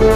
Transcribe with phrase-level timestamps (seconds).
[0.00, 0.06] Yo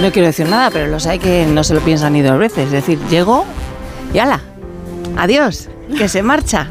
[0.00, 2.66] no quiero decir nada, pero los hay que no se lo piensan ni dos veces.
[2.66, 3.44] Es decir, llego
[4.14, 4.40] y ala,
[5.16, 6.68] adiós, que se marcha.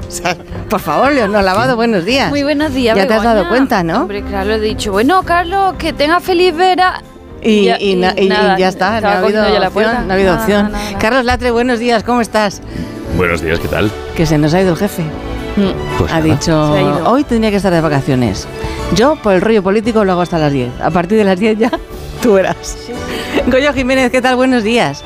[0.69, 2.29] Por favor, Leonor Lavado, buenos días.
[2.29, 2.95] Muy buenos días.
[2.97, 3.49] Ya te has dado Begoña.
[3.49, 4.01] cuenta, ¿no?
[4.01, 4.91] Hombre, claro, lo he dicho.
[4.91, 7.01] Bueno, Carlos, que tenga feliz vera.
[7.43, 10.07] Y, ya- y na- y- y nada, ya está, no ha habido opción.
[10.07, 10.63] no ha habido Nada, opción.
[10.63, 10.99] nada, nada, nada.
[10.99, 12.61] Carlos Latre, buenos días, ¿cómo estás?
[13.17, 13.91] Buenos días, ¿qué tal?
[14.15, 15.01] Que se nos ha ido el jefe.
[15.55, 15.97] Mm.
[15.97, 16.33] Pues ha nada.
[16.33, 18.47] dicho, ha hoy tendría que estar de vacaciones.
[18.95, 20.69] Yo, por el rollo político, lo hago hasta las 10.
[20.81, 21.71] A partir de las 10 ya,
[22.21, 22.77] tú verás.
[23.47, 24.35] Goyo Jiménez, ¿qué tal?
[24.35, 25.03] Buenos días.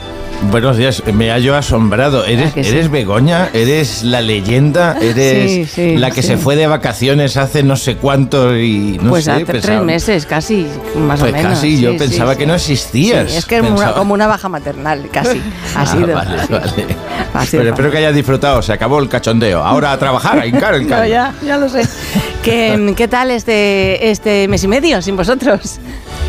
[0.51, 2.25] Buenos días, me hallo asombrado.
[2.25, 2.69] ¿Eres, ¿A que sí?
[2.71, 3.49] eres Begoña?
[3.53, 4.97] ¿Eres la leyenda?
[5.01, 9.09] ¿Eres Sí, sí, la que se fue de vacaciones hace no sé cuánto y no
[9.09, 9.31] pues sé?
[9.31, 10.65] hace tres meses, casi,
[10.97, 11.53] más Pues o menos.
[11.53, 13.33] casi, yo pensaba que no existías.
[13.33, 15.41] Es que Pensaba- como una baja maternal, casi.
[15.75, 16.07] Ha Ah, sido.
[16.15, 16.85] vale, vale.
[17.33, 19.61] Ha sido Pero espero que hayas disfrutado, se acabó el cachondeo.
[19.63, 21.81] Ahora a trabajar, a hincar el No, ya, ya lo sé.
[22.43, 25.79] ¿Qué, ¿Qué tal este, este mes y medio sin vosotros?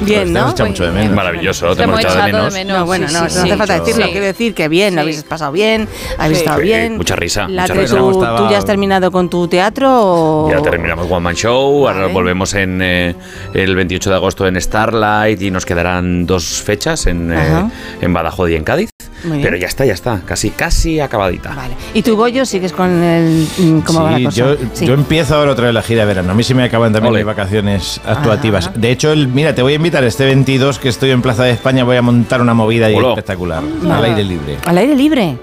[0.03, 0.39] Bien, te ¿no?
[0.41, 1.15] hemos echado mucho de menos.
[1.17, 2.55] Maravilloso, te Te hemos echado de echado menos.
[2.55, 2.79] de menos.
[2.79, 4.07] No, bueno, no, no hace falta decirlo.
[4.11, 5.89] Quiero decir que bien, lo habéis pasado bien,
[6.19, 6.97] habéis estado bien.
[6.99, 7.97] mucha risa, La mucha que risa.
[7.99, 10.51] tú, ya has terminado con tu teatro o...
[10.51, 13.15] Ya terminamos One Man Show, ahora volvemos en eh,
[13.55, 17.69] el 28 de agosto en Starlight y nos quedarán dos fechas en, eh,
[18.01, 18.91] en Badajoz y en Cádiz.
[19.23, 21.55] Pero ya está, ya está, casi, casi acabadita.
[21.55, 21.75] Vale.
[21.95, 23.47] ¿Y tú, Goyo, sigues con el...
[23.85, 24.37] ¿Cómo va la Sí, cosa?
[24.37, 24.87] yo, Sí.
[24.87, 26.33] yo empiezo ahora otra vez la gira de verano.
[26.33, 27.21] A mí se me acaban también Ole.
[27.21, 28.69] mis vacaciones actuativas.
[28.69, 28.77] Ajá.
[28.79, 31.53] De hecho, el, mira, te voy a invitar este 22 que estoy en Plaza de
[31.53, 31.85] España.
[31.85, 34.59] Voy a montar una movida espectacular, al aire libre.
[34.65, 35.37] ¿Al aire libre?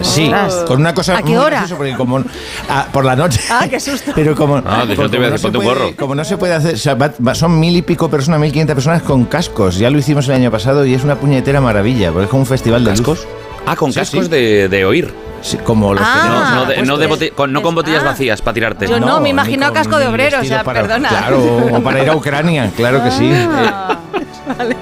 [0.00, 0.32] Sí,
[0.66, 1.50] con una cosa ¿A qué muy hora?
[1.58, 2.24] graciosa, porque como
[2.68, 3.40] ah, por la noche.
[3.50, 4.12] Ah, qué susto.
[4.14, 5.96] Pero como Ah, hecho como te voy a no decir, un puede- gorro.
[5.96, 8.50] Como no se puede hacer, o sea, va- va- son mil y pico personas, mil
[8.50, 9.76] quinientas personas con cascos.
[9.78, 12.46] Ya lo hicimos el año pasado y es una puñetera maravilla, porque es como un
[12.46, 13.18] festival de ¿Cascos?
[13.18, 13.26] luz.
[13.66, 14.30] Ah, con Sí, cascos sí.
[14.30, 15.12] De, de oír.
[15.42, 17.74] Sí, como los Ah, que No, tenemos no, de, no, de bote- con, no con
[17.74, 18.08] botellas Ah.
[18.10, 18.88] vacías para tirarte.
[18.88, 21.08] Yo no, me ni imagino casco de obrero, o sea, para- perdona.
[21.08, 23.30] Claro, o para ir a Ucrania, claro que sí.
[23.34, 23.98] Ah,
[24.58, 24.76] vale.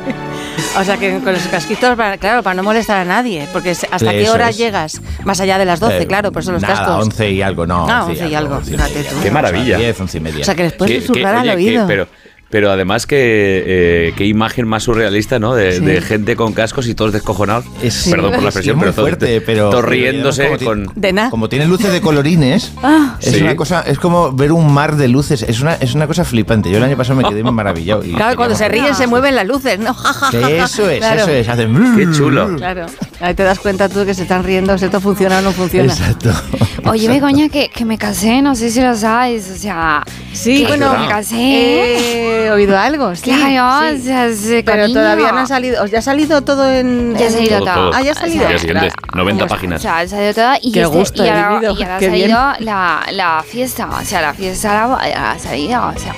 [0.78, 3.46] O sea que con los casquitos, para- claro, para no molestar a nadie.
[3.52, 4.56] Porque ¿hasta qué Eso hora es.
[4.58, 5.00] llegas?
[5.24, 7.04] Más allá de las 12, Eh, claro, por eso los nada, cascos.
[7.04, 7.86] 11 y algo, no.
[7.88, 9.16] Ah, 11 y algo, once y fíjate media, tú.
[9.22, 9.62] Qué maravilla.
[9.76, 10.40] o sea, 10, 11 y media.
[10.40, 11.86] O sea que les puedes susurrar al oído.
[11.86, 12.08] pero,
[12.50, 15.54] pero además que eh, qué imagen más surrealista, ¿no?
[15.54, 15.84] De, Sí.
[15.84, 17.64] de gente con cascos y todos descojonados.
[17.82, 20.92] Es- Perdón por la es expresión, muy pero fuerte, pero- todos riéndose como con.
[20.96, 21.30] De nada.
[21.30, 23.16] Como tiene luces de colorines, Ah.
[23.20, 23.40] es Sí.
[23.42, 25.42] una cosa, es como ver un mar de luces.
[25.42, 26.70] Es una, es una cosa flipante.
[26.70, 28.04] Yo el año pasado me quedé maravillado.
[28.04, 29.90] y Claro, cuando se ríen se mueven las luces, ¿no?
[30.32, 31.20] Eso es, Claro.
[31.22, 31.48] eso es.
[31.48, 31.96] Hacen.
[31.96, 32.56] Qué chulo.
[32.56, 32.86] Claro.
[33.20, 35.92] Ahí te das cuenta tú que se están riendo, si esto funciona o no funciona.
[35.92, 36.30] Exacto.
[36.86, 40.02] Oye, Begoña, que, que me casé, no sé si lo sabes, o sea...
[40.32, 42.39] Sí, bueno, me casé.
[42.46, 43.22] He oído algo, sí.
[43.30, 44.00] Claro, sí.
[44.00, 45.00] o sea, se- Pero cariño.
[45.00, 45.86] todavía no ha salido.
[45.86, 47.16] ¿Ya ha salido todo en.?
[47.16, 47.90] Ya ha salido Todo, todo.
[47.90, 47.92] todo.
[47.94, 48.38] Ah, ya ha salido.
[48.38, 49.82] O sea, Día siguiente, la- 90 o páginas.
[49.82, 51.98] sea, ha salido todo y, Qué este- gusto y he ahora, vivido, y ahora ha
[51.98, 52.30] qué bien.
[52.30, 53.88] salido la, la fiesta.
[53.88, 55.86] O sea, la fiesta la- ha salido.
[55.88, 56.14] O sea,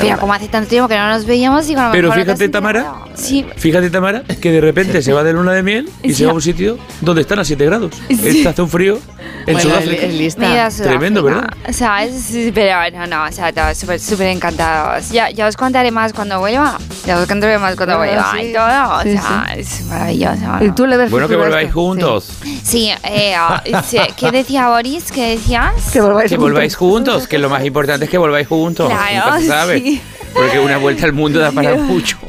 [0.00, 2.92] pero como hace tanto tiempo que no nos veíamos y con Pero no fíjate, Tamara.
[3.14, 3.46] Sí.
[3.56, 6.14] Fíjate, Tamara, que de repente se va de luna de miel y Sí.
[6.16, 7.92] se va a un sitio donde están a 7 grados.
[8.08, 8.98] Este hace un frío
[9.46, 10.06] en Bueno, Sudáfrica.
[10.06, 10.40] es lista.
[10.40, 11.46] Me he ido a Tremendo, Sudáfrica.
[11.52, 11.68] ¿verdad?
[11.68, 15.10] O sea, es, pero no, no, o sea, todos súper, súper encantados.
[15.10, 16.78] Ya, ya os contaré más cuando vuelva.
[17.06, 18.46] Ya os contaré más cuando Ah, vuelva sí.
[18.46, 18.96] y todo.
[18.98, 20.40] O Sí, sea, es maravilloso.
[20.60, 21.80] ¿Y tú le ves Bueno, que volváis esto?
[21.80, 22.30] juntos.
[22.62, 25.12] Sí, eh, ah, sí, ¿qué decía Boris?
[25.12, 25.72] ¿Qué decías?
[25.78, 25.92] Sí.
[25.92, 26.52] Que volváis Que juntos.
[26.52, 28.88] volváis juntos, que lo más importante es que volváis juntos.
[28.88, 29.83] Claro, Nunca se sabe.
[29.84, 30.00] Sí.
[30.32, 32.16] Porque una vuelta al mundo da para mucho.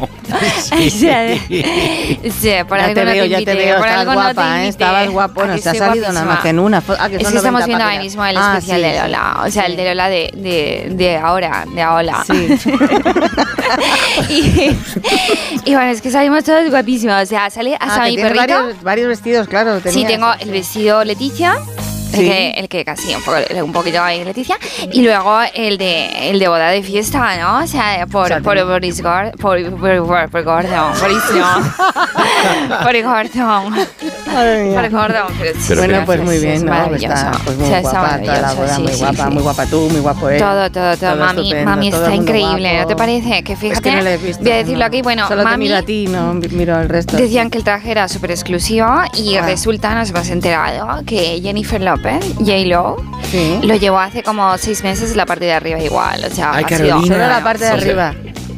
[0.60, 1.08] Sí, sí,
[2.68, 4.64] por ya algo te no veo, te ya te veo, estabas algo no te guapa,
[4.64, 4.68] ¿eh?
[4.68, 5.32] Estabas guapa.
[5.32, 6.82] ¿A Bueno, que se ha salido nada más en una.
[6.82, 7.00] foto.
[7.02, 8.92] Ah, que Es son que estamos 90 viendo ahora mismo el Ah, especial sí, de
[8.94, 9.00] sí.
[9.02, 12.24] Lola, o sea, el de Lola de, de, de ahora, de ahora.
[12.26, 12.48] Sí.
[14.30, 14.76] y,
[15.66, 18.40] y bueno, es que salimos todos guapísimos, o sea, sale hasta Ah, mi perrito.
[18.40, 19.78] varios, varios vestidos, claro.
[19.78, 20.12] Sí, tenías.
[20.12, 21.56] tengo el vestido Leticia.
[22.14, 22.30] El, Sí.
[22.30, 24.58] que, el que casi un, poco, un poquito ahí Leticia
[24.92, 28.40] y luego el de el de boda de fiesta no o sea por O sea,
[28.42, 31.74] por Boris Gordon por, por, por, por Gordon Boris no
[32.84, 36.72] por Gordon por Gordon pero Pero bueno, pues muy bien, es ¿no?
[36.72, 37.14] maravilloso.
[37.16, 39.34] Está pues muy O sea, guapa, toda la boda, sí, muy guapa, sí.
[39.34, 40.40] muy guapa tú, muy guapo él.
[40.40, 41.16] todo, todo, todo.
[41.16, 42.98] Mami, estupendo, mami todo está el increíble, ¿no te guapo.
[42.98, 43.44] parece?
[43.44, 44.44] Que fíjate, Es que no lo he visto.
[44.44, 44.86] voy a decirlo no.
[44.86, 47.16] aquí, bueno, Solo te mami miro a ti, no miro al resto.
[47.18, 49.46] decían que el traje era súper exclusivo y Ah.
[49.46, 52.98] resulta, nos hemos enterado, que Jennifer López, J-Lo,
[53.32, 53.60] Sí.
[53.64, 56.68] lo llevó hace como seis meses la parte de arriba igual, o sea, Ay, ha
[56.68, 57.16] sido- Carolina.
[57.16, 58.14] Solo la parte de arriba.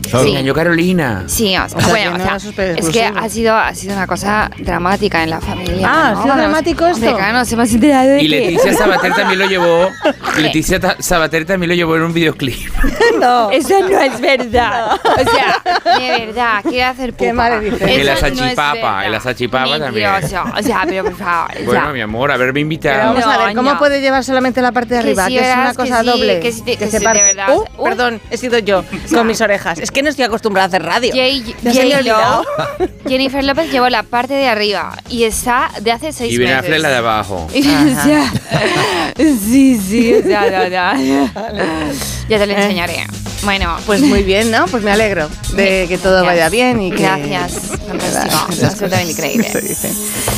[0.08, 0.24] Solo.
[0.24, 0.30] Sí.
[0.32, 1.24] Engañó Carolina.
[1.28, 3.18] Sí, o sea, O sea, que bueno, no o sea, es que exclusivo.
[3.20, 5.88] ha sido, ha sido una cosa dramática en la familia.
[5.90, 6.16] Ah, ¿ha ¿no?
[6.16, 7.08] sido Cuando dramático nos- esto?
[7.10, 9.90] Hombre, claro, nos hemos enterado de Y que- Leticia Sabater también lo llevó.
[10.38, 12.70] Leticia Ta- Sabater también lo llevó en un videoclip.
[13.20, 13.52] no.
[13.52, 14.92] Eso no es verdad.
[15.04, 17.26] O sea, de verdad, quiero hacer pupa.
[17.26, 18.02] Qué madre dice.
[18.02, 19.06] Eso es salchipapa, verdad.
[19.06, 20.12] en la salchipapa también.
[20.12, 20.44] Mentiroso.
[20.58, 21.52] O sea, pero por favor.
[21.52, 22.98] o Bueno, sea, mi amor, haberme Pero invitado.
[23.14, 23.80] vamos a No, ver, ¿cómo no.
[23.80, 25.26] puede llevar solamente la parte de Que arriba?
[25.28, 26.40] sí, Que, es una que cosa sí, doble.
[26.40, 27.22] que sí, que se sí, de parte.
[27.24, 27.56] verdad.
[27.56, 27.84] Uh, Uh.
[27.84, 28.84] perdón, he sido yo
[29.14, 29.80] con mis orejas.
[29.80, 31.14] Es que no estoy acostumbrada a hacer radio.
[31.14, 32.46] J- Ya se me ha J-Lo, olvidado.
[33.08, 36.64] Jennifer López llevó la parte de arriba y está de hace seis Y Ben meses.
[36.64, 37.48] Affleck la de abajo.
[37.56, 37.64] Y
[39.40, 41.94] sí, sí, sea, no, no.
[42.30, 43.06] Ya te lo enseñaré.
[43.44, 44.66] Bueno, Pues muy bien, ¿no?
[44.66, 46.26] Pues me alegro de que todo Gracias.
[46.36, 47.04] vaya bien y que...
[47.04, 47.54] Gracias,
[47.88, 48.36] fantástico,
[48.66, 49.48] absolutamente increíble.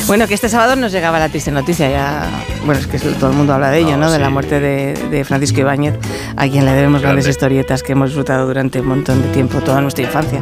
[0.06, 2.28] Bueno, que este sábado nos llegaba la triste noticia, ya,
[2.64, 4.10] bueno, es que todo el mundo habla de ello, ¿no?
[4.10, 5.94] De la muerte de, de Francisco Ibáñez,
[6.36, 7.30] a quien le debemos grandes Grande.
[7.30, 10.40] historietas que hemos disfrutado durante un montón de tiempo, toda nuestra infancia,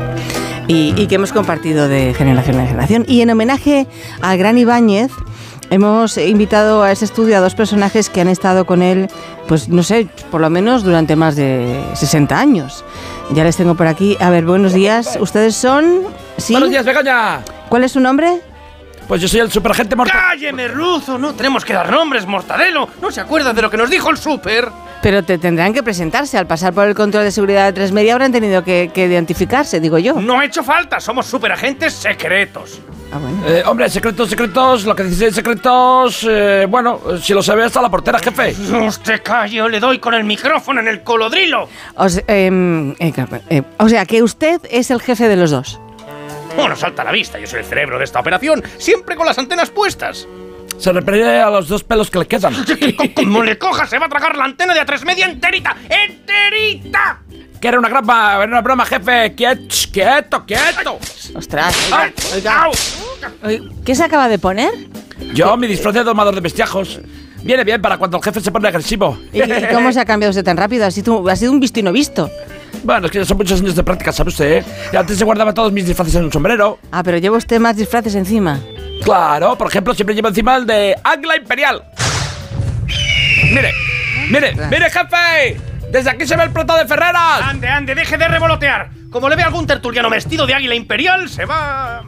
[0.67, 3.05] y, y que hemos compartido de generación en generación.
[3.09, 3.87] Y en homenaje
[4.21, 5.11] al gran Ibáñez,
[5.70, 9.09] hemos invitado a ese estudio a dos personajes que han estado con él,
[9.47, 12.85] pues no sé, por lo menos durante más de 60 años.
[13.31, 14.17] Ya les tengo por aquí.
[14.20, 15.19] A ver, buenos días.
[15.20, 16.03] ¿Ustedes son...?
[16.37, 16.53] ¿Sí?
[16.53, 17.41] Buenos días, Begoña.
[17.69, 18.41] ¿Cuál es su nombre?
[19.06, 20.20] Pues yo soy el superagente mortal.
[20.20, 21.19] ¡Cálleme, Ruzo!
[21.19, 22.88] No tenemos que dar nombres, Mortadelo.
[23.00, 24.69] ¿No se acuerda de lo que nos dijo el súper?
[25.09, 26.37] Pero te tendrán que presentarse.
[26.37, 29.81] Al pasar por el control de seguridad de tres media habrán tenido que, que identificarse,
[29.81, 30.13] digo yo.
[30.21, 32.79] No ha hecho falta, somos superagentes secretos.
[33.11, 33.43] Ah, bueno.
[33.49, 37.89] Eh, hombre, secretos, secretos, lo que dice secretos, eh, bueno, si lo sabe hasta la
[37.89, 38.55] portera, jefe.
[38.87, 41.71] Usted calle o le doy con el micrófono en el colodrilo.
[41.95, 43.11] O, se- em, eh,
[43.49, 45.81] eh, o sea, que usted es el jefe de los dos.
[46.55, 49.39] Bueno, salta a la vista, yo soy el cerebro de esta operación, siempre con las
[49.39, 50.29] antenas puestas.
[50.79, 52.55] Se refiere a los dos pelos que le quedan.
[52.55, 55.77] Co- Como le coja, se va a tragar la antena de a tres media enterita.
[55.89, 57.21] ¡Enterita!
[57.61, 59.35] Que era una broma, era una broma, jefe.
[59.35, 60.99] Quieto, quieto, quieto.
[61.35, 61.75] Ostras.
[61.91, 62.13] ¡Ay!
[62.49, 62.71] ¡Au!
[63.43, 64.71] Oiga, ¿Qué se acaba de poner?
[65.35, 67.01] Yo, mi disfraz de domador de bestiajos.
[67.43, 69.19] Viene bien para cuando el jefe se pone agresivo.
[69.33, 70.87] ¿Y, y cómo se ha cambiado usted tan rápido?
[70.87, 72.31] Ha sido, ha sido un visto y no visto.
[72.85, 74.59] Bueno, es que ya son muchos años de práctica, ¿sabe usted?
[74.59, 74.65] eh?
[74.93, 76.79] Y antes se guardaba todos mis disfraces en un sombrero.
[76.93, 78.61] Ah, pero lleva usted más disfraces encima.
[79.05, 81.85] Claro, por ejemplo, siempre llevo encima el de Águila Imperial.
[83.53, 83.73] Mire,
[84.31, 85.61] mire, mire, jefe.
[85.91, 87.41] Desde aquí se ve el plato de Ferreras.
[87.43, 88.91] Ande, ande, deje de revolotear.
[89.11, 92.05] Como le ve algún tertuliano vestido de águila imperial, se va.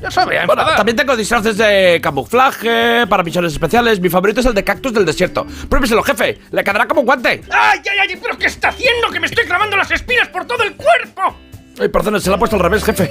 [0.00, 4.00] Ya sabe, a Bueno, también tengo disfraces de camuflaje para misiones especiales.
[4.00, 5.46] Mi favorito es el de cactus del desierto.
[5.68, 6.38] Pruébeselo, jefe.
[6.50, 7.42] Le quedará como un guante.
[7.50, 8.18] ¡Ay, ay, ay!
[8.22, 9.10] ¿Pero qué está haciendo?
[9.10, 11.36] ¡Que me estoy clavando las espinas por todo el cuerpo!
[11.78, 13.04] Ay, perdón, se lo ha puesto al revés, jefe.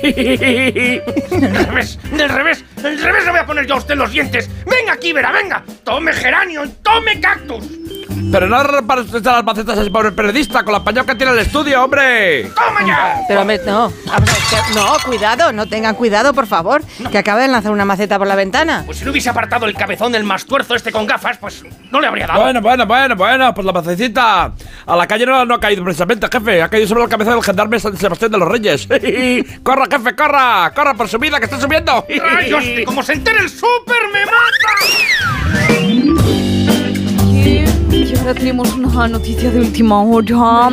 [1.32, 4.50] Del revés, del revés, del revés le voy a poner yo a usted los dientes.
[4.66, 5.64] Venga aquí, verá, venga.
[5.84, 7.66] Tome geranio, tome cactus.
[8.32, 11.32] Pero no para usted las macetas a ese pobre periodista con la pañón que tiene
[11.34, 12.44] el estudio, hombre.
[12.56, 13.16] Toma ya.
[13.28, 13.46] Pero no.
[13.46, 16.84] Vamos a ver, que- No, cuidado, no tengan cuidado, por favor.
[17.12, 18.84] Que acaba de lanzar una maceta por la ventana.
[18.86, 22.08] Pues si no hubiese apartado el cabezón del mastuerzo este con gafas, pues no le
[22.08, 22.42] habría dado.
[22.42, 24.52] Bueno, bueno, bueno, bueno, pues la macecita
[24.86, 26.62] a la calle no, no ha caído precisamente, jefe.
[26.62, 28.88] Ha caído sobre la cabeza del gendarme San Sebastián de los Reyes.
[29.64, 30.72] ¡Corra, jefe, corra!
[30.76, 32.06] ¡Corra por su vida, que está subiendo!
[32.38, 32.86] ¡Ay, hostia!
[32.86, 36.49] Como se entere el súper, me mata.
[37.92, 40.70] Y ahora tenemos una noticia de última hora.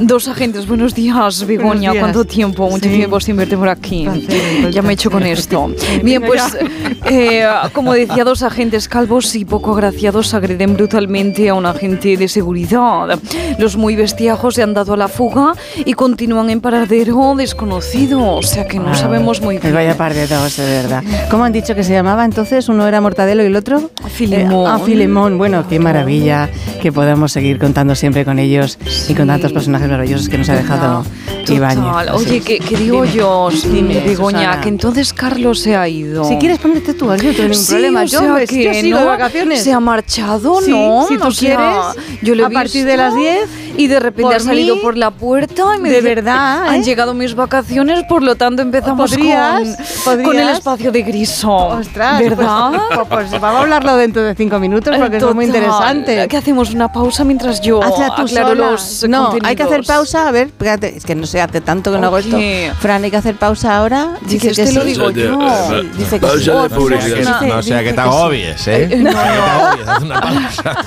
[0.00, 1.90] Dos agentes, buenos días, Begoña.
[1.92, 2.02] días.
[2.02, 2.68] ¿Cuánto tiempo?
[2.70, 2.96] Mucho Sí.
[2.96, 4.04] tiempo sin verte por aquí.
[4.04, 5.70] Placer, Ya me he hecho con esto.
[6.02, 6.42] Bien, pues,
[7.06, 12.28] eh, como decía, dos agentes calvos y poco agraciados agreden brutalmente a un agente de
[12.28, 13.18] seguridad.
[13.58, 15.54] Los muy bestiajos se han dado a la fuga
[15.84, 18.36] y continúan en paradero desconocido.
[18.36, 19.74] O sea que no sabemos muy bien.
[19.74, 21.02] vaya par de dos, de verdad.
[21.30, 22.68] ¿Cómo han dicho que se llamaba entonces?
[22.68, 23.90] Uno era Mortadelo y el otro?
[24.08, 24.66] Filemón.
[24.66, 25.38] Eh, ah, Filemón.
[25.38, 26.48] Bueno, qué maravilla
[26.82, 30.54] que podamos seguir contando siempre con ellos y con tantos personajes maravillosos que nos ha
[30.54, 31.04] dejado
[31.44, 31.54] Total.
[31.56, 32.10] Ibáñez.
[32.12, 32.40] Oye, Sí.
[32.40, 34.38] ¿qué, qué digo Dime, yo, dime, Begoña?
[34.40, 34.60] Susana.
[34.60, 36.24] Que entonces Carlos se ha ido.
[36.24, 38.00] Si quieres ponerte tú, yo no tengo ningún Sí, problema.
[38.02, 39.62] o Yo, sea que yo sigo no, de vacaciones.
[39.64, 41.06] Se ha marchado, Sí, ¿no?
[41.08, 41.56] si tú O sea,
[41.96, 44.76] quieres, yo lo he a partir de visto las 10, Y de repente ha salido
[44.76, 46.84] mí, por la puerta y me de dice, verdad, Han ¿eh?
[46.84, 49.76] llegado mis vacaciones, por lo tanto empezamos ¿Podrías?
[50.04, 51.50] con, con el espacio de Griso.
[51.52, 52.72] Ostras, ¿Verdad?
[53.10, 55.46] Pues, pues vamos a hablarlo dentro de cinco minutos porque es muy Total.
[55.46, 56.28] interesante.
[56.28, 58.70] Que hacemos una pausa mientras yo Hazla tú aclaro sola.
[58.72, 60.26] los No, hay que hacer pausa.
[60.26, 62.36] A ver, espérate, es que no sé, hace tanto que no hago esto.
[62.80, 64.14] Fran, hay que hacer pausa ahora.
[64.22, 65.38] Dice que te lo digo yo.
[65.68, 66.44] Sí, dice que Pausa sí.
[66.46, 67.16] de Oh, pues, publicidad.
[67.18, 68.88] dice- No, o sea, que te agobies, ¿eh?
[68.90, 70.84] Eh, no, haz una pausa.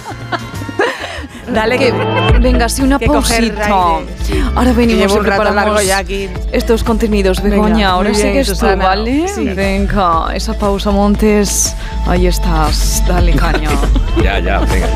[1.54, 1.92] Dale que
[2.40, 4.00] venga, sí, una que pausita.
[4.24, 4.34] sí.
[4.56, 6.30] Ahora venimos ya aquí.
[6.52, 7.90] estos contenidos, Venga, Begoña.
[7.92, 8.86] Ahora muy bien, sigues tú, Susana.
[8.86, 9.28] ¿vale?
[9.28, 9.46] Sí.
[9.50, 11.76] Venga, esa pausa, Montes.
[12.08, 13.70] Ahí estás, dale caña.
[14.24, 14.88] Ya, ya, venga,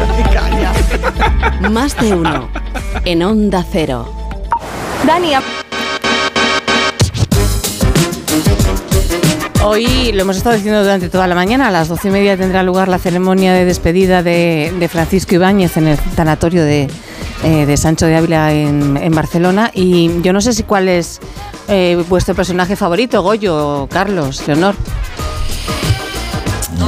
[1.61, 1.69] ya.
[1.69, 2.49] Más de uno.
[3.03, 4.07] En Onda Cero.
[5.05, 5.33] Dani,
[9.63, 12.63] Hoy lo hemos estado diciendo durante toda la mañana, a las doce y media tendrá
[12.63, 16.87] lugar la ceremonia de despedida de, de Francisco Ibáñez en el tanatorio de,
[17.43, 19.71] eh, de Sancho de Ávila en, Barcelona.
[19.73, 21.19] Y yo no sé si cuál es
[21.67, 24.75] eh, vuestro personaje favorito, Goyo, Carlos, Leonor.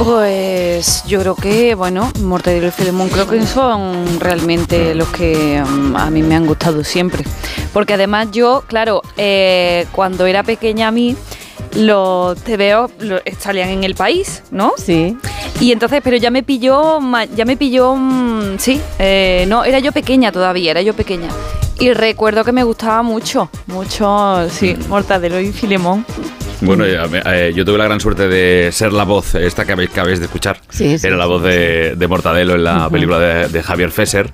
[0.04, 5.96] Pues yo creo que, bueno, Mortadelo y Filemón creo que son realmente los que mm,
[5.96, 7.24] a mí me han gustado siempre.
[7.72, 11.16] Porque además yo, claro, eh, cuando era pequeña a mí,
[11.76, 14.72] los TVO lo- salían en el país, ¿no?
[14.76, 15.16] Sí.
[15.60, 16.98] Y entonces, pero ya me pilló,
[17.36, 21.28] ya me pilló, mm, sí, eh, no, era yo pequeña todavía, era yo pequeña.
[21.78, 26.04] Y recuerdo que me gustaba mucho, mucho, sí, Mortadelo y Filemón.
[26.62, 30.00] Bueno, eh, yo tuve la gran suerte de ser la voz, esta que habéis, que
[30.00, 30.60] habéis de escuchar.
[30.68, 34.32] Sí, sí, Era la voz de, de Mortadelo en la película de, de Javier Fesser,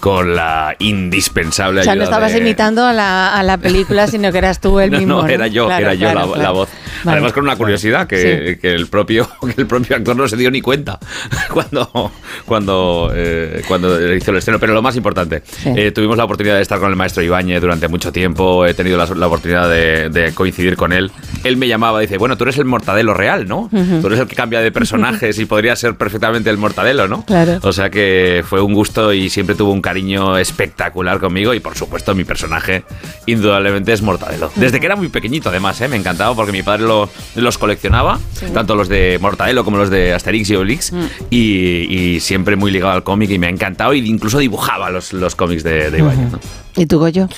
[0.00, 4.30] con la indispensable O sea, no estabas de- imitando a la, a la película, sino
[4.32, 5.22] que eras tú el no, mismo.
[5.22, 6.42] no, era yo, Claro, era yo claro, la, claro.
[6.42, 6.68] la voz.
[7.04, 7.16] Vale.
[7.16, 8.14] Además con una curiosidad que,
[8.54, 8.60] Sí.
[8.60, 10.98] que el propio que el propio actor no se dio ni cuenta
[11.52, 12.12] cuando
[12.46, 14.58] cuando eh, cuando hizo el estreno.
[14.58, 17.88] Pero lo más importante, eh, tuvimos la oportunidad de estar con el maestro Ibáñez durante
[17.88, 18.64] mucho tiempo.
[18.66, 21.10] He tenido la, la oportunidad de, de coincidir con él.
[21.42, 23.70] Él me llamaba, dice, bueno, tú eres el mortadelo real, ¿no?
[23.70, 27.24] Tú eres el que cambia de personajes y podría ser perfectamente el mortadelo, ¿no?
[27.24, 27.58] Claro.
[27.62, 31.74] O sea que fue un gusto y siempre tuvo un cariño espectacular conmigo y por
[31.74, 32.84] supuesto mi personaje
[33.26, 34.50] indudablemente es Mortadelo.
[34.56, 35.88] Desde que era muy pequeñito además, ¿eh?
[35.88, 38.18] me encantaba porque mi padre lo- los coleccionaba,
[38.52, 40.92] tanto los de Mortadelo como los de Asterix y Obelix
[41.30, 45.12] y, y siempre muy ligado al cómic y me ha encantado e incluso dibujaba los,
[45.14, 46.38] los cómics de, de ¿no?
[46.76, 47.28] ¿Y tú, Goyo?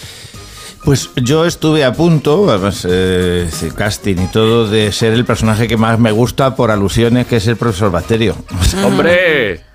[0.86, 5.76] Pues yo estuve a punto, además, eh, casting y todo, de ser el personaje que
[5.76, 8.36] más me gusta por alusiones, que es el profesor Bacterio.
[8.84, 9.65] ¡Hombre!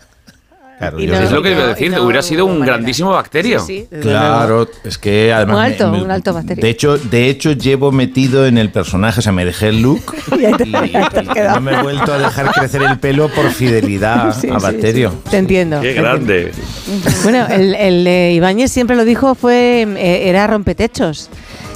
[0.81, 2.77] Claro, Y yo- no- es lo que iba a decir, no hubiera sido un manera.
[2.77, 3.59] grandísimo bacterio.
[3.59, 3.88] Sí.
[4.01, 5.55] Claro, es que además.
[5.55, 6.61] Un alto, un alto bacterio.
[6.63, 10.01] De hecho, de hecho, llevo metido en el personaje, o sea, me dejé el look
[10.31, 14.59] y, y no me he vuelto a dejar crecer el pelo por fidelidad Sí, a
[14.59, 15.11] sí, Bacterio.
[15.11, 15.29] sí.
[15.29, 15.81] Te entiendo.
[15.81, 16.09] ¡Qué te entiendo.
[16.09, 16.51] grande!
[17.23, 21.29] Bueno, el, el de Ibáñez siempre lo dijo, fue eh, era rompetechos.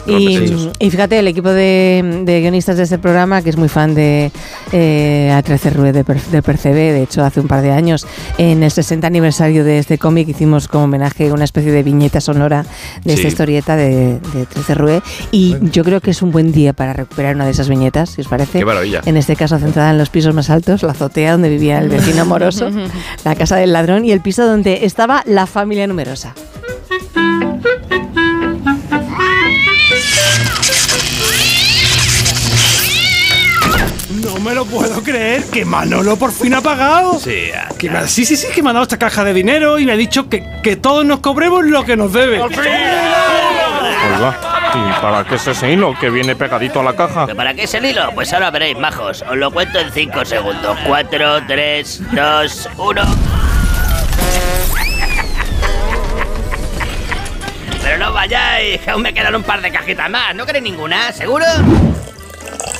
[0.07, 3.95] Y, y fíjate, el equipo de, de guionistas de este programa, que es muy fan
[3.95, 4.31] de
[4.71, 8.05] eh, A13 Rue de, de Percebe, de hecho hace un par de años,
[8.37, 12.65] en el 60 aniversario de este cómic hicimos como homenaje una especie de viñeta sonora
[13.03, 13.19] de Sí.
[13.21, 15.01] esta historieta de, de 13 Rue.
[15.31, 18.21] Y yo creo que es un buen día para recuperar una de esas viñetas, si
[18.21, 18.59] os parece.
[18.59, 19.01] ¡Qué maravilla!
[19.05, 22.21] En este caso centrada en los pisos más altos, la azotea donde vivía el vecino
[22.21, 22.69] amoroso,
[23.25, 26.33] la casa del ladrón y el piso donde estaba la familia numerosa.
[34.09, 37.19] No me lo puedo creer que Manolo por fin ha pagado.
[37.19, 39.79] Sí, Que me ha- sí, sí, sí, que me ha dado esta caja de dinero
[39.79, 42.39] y me ha dicho que, que todos nos cobremos lo que nos debe.
[42.41, 42.57] Oiga,
[44.73, 47.27] ¿y para qué es ese hilo que viene pegadito a la caja?
[47.27, 48.09] ¿Para qué es el hilo?
[48.13, 49.23] Pues ahora veréis, majos.
[49.29, 50.77] Os lo cuento en 5 segundos.
[50.87, 53.01] 4, 3, 2, 1.
[57.95, 60.35] Pero no vayáis, que aún me quedan un par de cajitas más.
[60.35, 61.13] ¿No queréis ninguna?
[61.13, 61.45] ¿Seguro?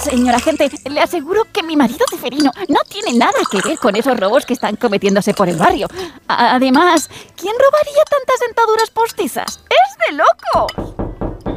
[0.04, 4.20] Señora agente, le aseguro que mi marido Ceferino no tiene nada que ver con esos
[4.20, 5.88] robos que están cometiéndose por el barrio.
[6.28, 9.62] Además, ¿quién robaría tantas dentaduras postizas?
[9.70, 11.06] ¡Es de loco!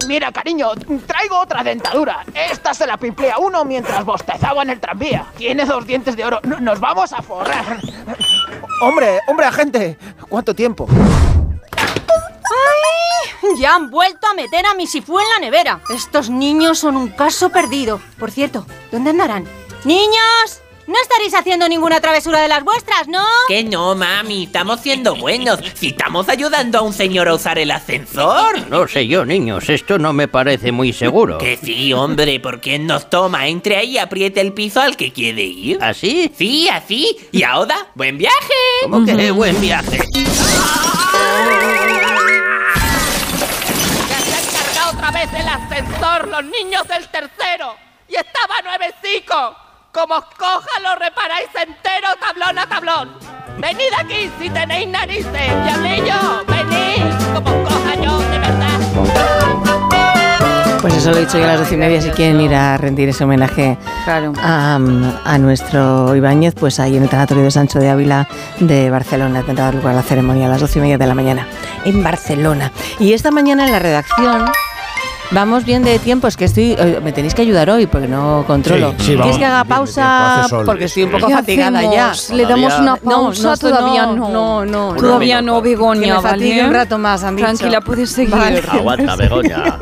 [0.07, 0.71] Mira, cariño,
[1.09, 2.25] traigo otra dentadura.
[2.53, 5.27] Esta se la pimplé a uno mientras bostezaba en el tranvía.
[5.37, 6.39] Tiene dos dientes de oro.
[6.45, 7.81] No- Nos vamos a forrar.
[8.83, 9.99] Hombre, hombre, agente.
[10.29, 10.87] ¿Cuánto tiempo?
[13.59, 15.81] Ya han vuelto a meter a mi sifú en la nevera.
[15.95, 18.01] Estos niños son un caso perdido.
[18.19, 19.47] Por cierto, ¿dónde andarán?
[19.85, 20.63] ¡Niños!
[20.89, 23.23] No estaréis haciendo ninguna travesura de las vuestras, ¿no?
[23.47, 24.45] Que no, mami.
[24.45, 25.61] Estamos siendo buenos.
[25.75, 28.57] Si estamos ayudando a un señor a usar el ascensor.
[28.71, 31.39] No sé yo, niños, esto no me parece muy seguro.
[31.39, 33.49] Que sí, hombre, porque nos toma.
[33.49, 35.79] Entre ahí y apriete el piso al que quiere ir.
[35.83, 36.33] ¿Así?
[36.37, 37.17] Sí, así.
[37.33, 38.55] Y ahora, buen viaje.
[38.83, 39.99] ¿Cómo que buen viaje?
[40.15, 40.83] Ya
[45.09, 47.75] otra vez el ascensor los niños del tercero.
[48.09, 49.57] Y estaba nuevecico.
[49.93, 53.11] Como os coja lo reparáis entero tablón a tablón.
[53.59, 55.65] Venid aquí si tenéis narices.
[55.65, 57.05] Diablillo, venid.
[57.35, 58.79] Como os coja yo, de verdad.
[60.81, 62.77] Pues eso lo he dicho yo a las doce y media, si quieren ir a
[62.79, 64.33] rendir ese homenaje Claro.
[64.41, 68.29] a, a nuestro Ibáñez, pues ahí en el Tanatorio de Sancho de Ávila
[68.61, 71.49] de Barcelona tendrá lugar la ceremonia a las doce y media de la mañana
[71.85, 72.71] en Barcelona.
[73.01, 74.45] Y esta mañana en la redacción
[75.31, 76.75] Vamos bien de tiempo, es que estoy.
[76.79, 78.93] eh, Me tenéis que ayudar hoy porque no controlo.
[78.99, 80.47] Sí, sí, vamos ¿Quieres que haga pausa?
[80.49, 80.65] sol.
[80.65, 82.13] Porque estoy un poco ¿Qué fatigada ya.
[82.33, 83.43] ¿Le damos una pausa?
[83.43, 84.29] No, no, todavía no.
[84.31, 84.95] No, no.
[84.95, 86.69] Todavía no, Begoña, Que me fatigue ¿vale?
[86.69, 87.47] un rato más, han dicho.
[87.47, 88.35] Tranquila, puedes seguir.
[88.35, 88.63] Vale.
[88.69, 89.79] Aguanta, Begoña.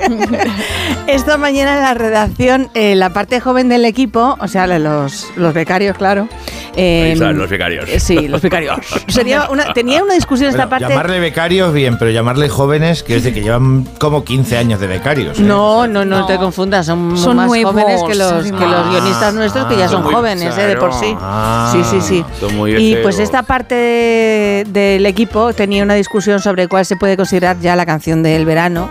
[1.06, 5.54] Esta mañana en la redacción, eh, la parte joven del equipo, o sea, los, los
[5.54, 6.28] becarios, claro.
[6.74, 7.88] eh, están los becarios.
[7.88, 8.78] eh, Sí, los becarios.
[9.06, 10.88] Sería una, tenía una discusión esta parte.
[10.88, 14.88] Llamarle becarios bien, pero llamarle jóvenes, que es de que llevan como 15 años de
[14.88, 15.35] becarios.
[15.42, 18.90] No, no, no, te confundas, son, Son más nuevos, jóvenes que los, que los además.
[18.90, 21.16] guionistas nuestros, que ya son muy- jóvenes, eh, de por sí.
[21.20, 21.70] Ah.
[21.72, 22.24] Sí, sí, sí.
[22.40, 26.96] Son muy Y pues esta parte de- del equipo tenía una discusión sobre cuál se
[26.96, 28.88] puede considerar ya la canción del verano,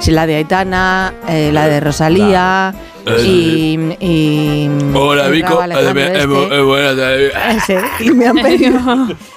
[0.00, 2.74] si la de Aitana, eh, la de Rosalía
[3.24, 5.62] y, y Hola, Vico.
[5.62, 7.74] Eh, eh, este.
[7.76, 7.80] eh.
[8.00, 8.78] Y me han pedido,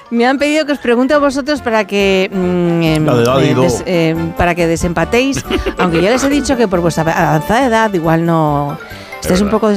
[0.09, 3.47] me han pedido que os pregunte a vosotros para que mm, em, La de Daddy
[3.49, 3.61] eh, Do.
[3.63, 5.43] des- em, para que desempatéis,
[5.77, 8.77] aunque ya les he dicho que por vuestra avanzada edad igual no
[9.21, 9.59] estáis un verdad.
[9.59, 9.71] poco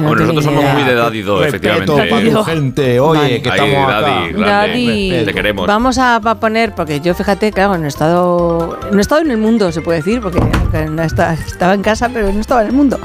[0.00, 0.74] no Bueno, nosotros somos idea.
[0.74, 1.92] muy de Daddy Do, efectivamente.
[2.10, 3.42] para gente, oye, Vale.
[3.42, 4.00] que Ahí, estamos acá.
[4.00, 4.44] Daddy, grande.
[4.44, 5.24] Daddy.
[5.24, 5.66] Te queremos.
[5.66, 9.30] Vamos a, a poner, porque yo fíjate, claro, no he estado, no he estado en
[9.30, 12.68] el mundo, se puede decir, porque no esta- estaba en casa, pero no estaba en
[12.68, 12.98] el mundo.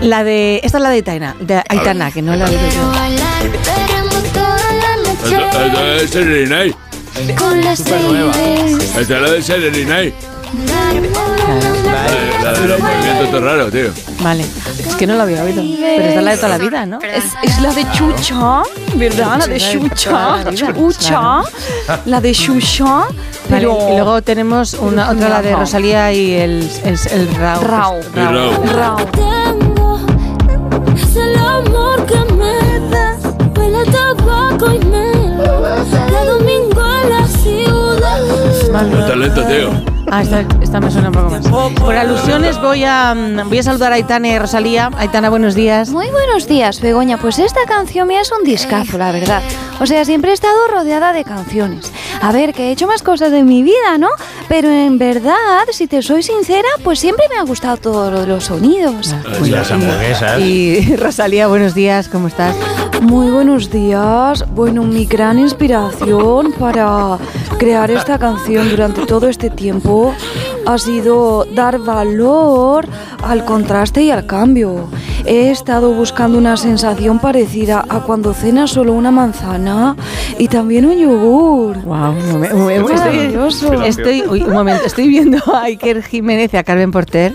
[0.00, 2.92] La de, esta es la de Aitana, de Aitana, que no la digo yo.
[5.24, 6.74] Esta es Serenay.
[7.28, 10.14] Esta es la de Serenay.
[12.42, 13.90] La, de los movimientos todo raro, tío.
[14.22, 14.44] Vale,
[14.78, 16.98] es que no la había oído, pero es la de toda la vida, ¿no?
[17.02, 18.62] Es, es la de Chucha,
[18.96, 19.38] ¿verdad?
[19.40, 20.44] La de Chucha.
[20.54, 21.42] Chucha.
[22.06, 22.84] La de Chucha.
[22.84, 23.14] Vale,
[23.48, 23.78] Pero.
[23.90, 25.54] y luego tenemos una, otra, la de.
[25.56, 27.62] Rosalía y el, el, el Rao.
[27.62, 28.00] Rao.
[28.14, 28.64] Rao.
[28.74, 28.96] Rao.
[29.06, 30.00] tengo
[30.96, 33.20] es el amor que me das.
[33.56, 35.07] Huele a tabaco y mel.
[38.84, 39.00] Ciudad.
[39.00, 39.98] Está lento, tío.
[40.10, 41.46] Ah, esta, esta me suena un poco más.
[41.78, 44.90] Por alusiones voy a, mm, voy a saludar a Aitana y Rosalía.
[44.96, 45.90] Aitana, buenos días.
[45.90, 47.18] Muy buenos días, Begoña.
[47.18, 49.42] Pues esta canción mía es un discazo, la verdad.
[49.80, 51.92] O sea, siempre he estado rodeada de canciones.
[52.22, 54.08] A ver, que he hecho más cosas de mi vida, ¿no?
[54.48, 55.36] Pero en verdad,
[55.72, 59.14] si te soy sincera, pues siempre me ha gustado todo lo de los sonidos.
[59.44, 60.40] Y las hamburguesas.
[60.40, 62.56] Y Rosalía, buenos días, ¿cómo estás?
[63.00, 64.44] Muy buenos días.
[64.54, 67.16] Bueno, mi gran inspiración para
[67.58, 70.14] crear esta canción durante todo este tiempo
[70.66, 72.86] ha sido dar valor
[73.22, 74.88] al contraste y al cambio.
[75.24, 79.96] He estado buscando una sensación parecida a cuando cenas solo una manzana
[80.38, 81.78] y también un yogur.
[81.82, 83.82] Wow, estoy, Maravilloso.
[83.84, 87.34] estoy, uy, un momento, estoy viendo a Iker Jiménez y a Carmen Porter.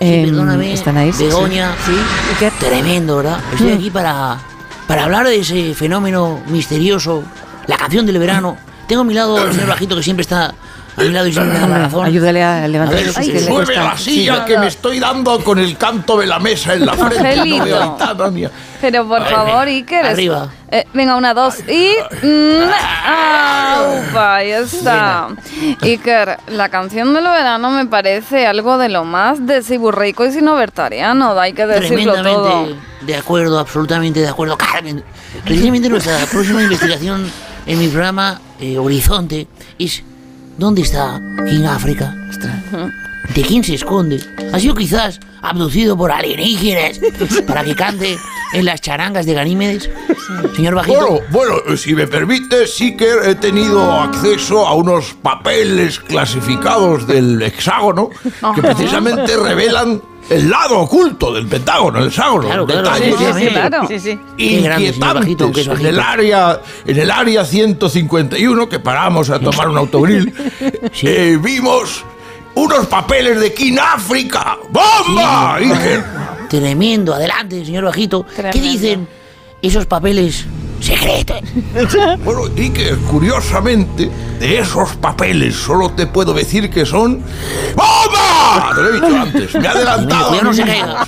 [0.00, 1.12] Em, Perdóname, ¿Están ahí?
[1.12, 1.72] Sí, Begoña.
[1.86, 1.92] Sí,
[2.34, 2.52] Iker.
[2.58, 3.38] Tremendo, ¿verdad?
[3.52, 3.74] Estoy Mm.
[3.76, 4.38] aquí para,
[4.86, 7.24] para hablar de ese fenómeno misterioso,
[7.66, 8.56] la canción del verano.
[8.86, 10.54] Tengo a mi lado el señor Bajito que siempre está
[10.96, 12.06] a mi lado y siempre me da la razón.
[12.06, 13.12] Ayúdale a levantar A ver,
[13.48, 13.84] mueve cuesta.
[13.84, 14.40] la silla, Sí.
[14.46, 18.50] que me estoy dando con el canto de la mesa en la frente, no veo.
[18.80, 20.04] Pero por favor, Iker.
[20.06, 20.48] Arriba.
[20.70, 21.90] Eh, venga, una, dos y.
[22.22, 22.70] mm,
[23.06, 24.36] ¡Aupa!
[24.36, 25.28] Ahí está.
[25.82, 31.52] Iker, la canción del verano me parece algo de lo más desiburrico y sinobertariano, hay
[31.52, 32.68] que decirlo todo.
[33.02, 35.02] De acuerdo, absolutamente de acuerdo, Carmen.
[35.44, 37.30] Precisamente nuestra próxima investigación
[37.66, 39.46] en mi programa eh, Horizonte
[39.78, 40.02] es
[40.58, 42.14] ¿dónde está King África?
[43.34, 44.20] ¿De quién se esconde?
[44.52, 47.00] ¿Ha sido quizás abducido por alienígenas
[47.46, 48.18] para que cante
[48.52, 49.90] en las charangas de Ganímedes?
[50.54, 51.22] Señor Bajito.
[51.30, 57.40] Bueno, bueno, si me permite, sí que he tenido acceso a unos papeles clasificados del
[57.42, 58.10] hexágono
[58.54, 62.46] que precisamente revelan el lado oculto del pentágono, el hexágono.
[62.46, 63.88] Claro, claro, Detalles sí, sí, sí, claro.
[63.88, 65.80] Sí, Bajito, inquietantes.
[65.80, 70.32] En el área, en el área 151 que paramos a tomar un autogrill,
[71.02, 72.04] eh, vimos
[72.54, 74.58] unos papeles de King África.
[74.70, 75.58] ¡Bomba!
[76.48, 78.24] Tremendo, adelante, señor Bajito.
[78.52, 79.08] ¿Qué dicen
[79.60, 80.46] esos papeles
[80.80, 81.40] secretos?
[82.24, 87.22] Bueno, y que curiosamente, de esos papeles solo te puedo decir que son.
[88.74, 90.28] Te lo he dicho antes, me he adelantado.
[90.28, 91.06] Cuidado no se caiga.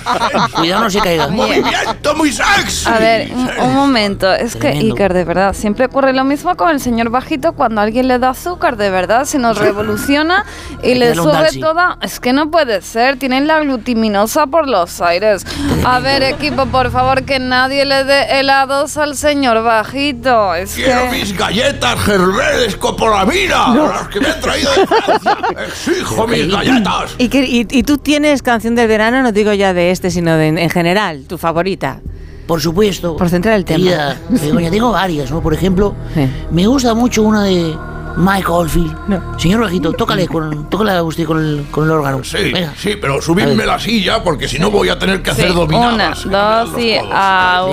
[0.53, 1.27] Cuidado no se caiga.
[1.37, 2.89] ¡Movimiento muy sexy!
[2.89, 4.95] A ver, un, un momento, es que Tremendo.
[4.95, 8.29] Iker, de verdad, siempre ocurre lo mismo con el señor Bajito cuando alguien le da
[8.29, 10.45] azúcar, de verdad, se nos revoluciona
[10.79, 11.97] y que le sube toda...
[12.01, 15.45] Es que no puede ser, tienen la glutiminosa por los aires.
[15.85, 20.53] A ver, equipo, por favor, que nadie le dé helados al señor Bajito.
[20.55, 21.17] Es Quiero que...
[21.17, 25.37] mis galletas gerbeles copolamina, las que me han traído de Francia.
[25.67, 27.15] Exijo mis galletas.
[27.17, 30.35] ¿Y, qué- y- y tú tienes canción del verano, no digo ya de este, sino
[30.37, 31.99] de, en general, tu favorita?
[32.47, 33.17] Por supuesto.
[33.17, 33.77] Por centrar el tema.
[33.83, 35.41] Querida Begoña, tengo varias, ¿no?
[35.41, 36.21] Por ejemplo, Sí.
[36.51, 37.75] me gusta mucho una de
[38.17, 39.39] Mike Oldfield.
[39.39, 42.23] Señor Bajito, tócale, con, tócale a usted con el, con el órgano.
[42.23, 46.25] Sí, sí, pero subidme la silla porque si no voy a tener que hacer dominadas.
[46.25, 47.63] Una, dos y a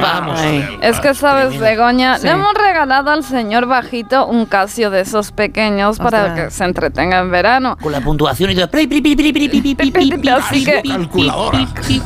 [0.00, 0.40] vamos.
[0.40, 0.78] Ay.
[0.82, 5.98] Es que sabes, Begoña, le hemos regalado al señor Bajito un Casio de esos pequeños
[5.98, 7.76] para que se entretenga en verano.
[7.80, 8.68] Con la puntuación y todo.
[10.34, 10.82] Así que,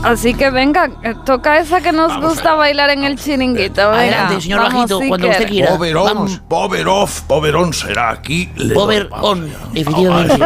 [0.05, 3.91] así que venga, eh, toca esa que nos gusta bailar en el chiringuito.
[3.91, 3.99] Venga.
[3.99, 5.71] Adelante, señor Bajito, cuando usted quiera.
[5.71, 8.51] Poverón, poverón, poverón será aquí.
[8.57, 10.39] Doy- on, efectivamente.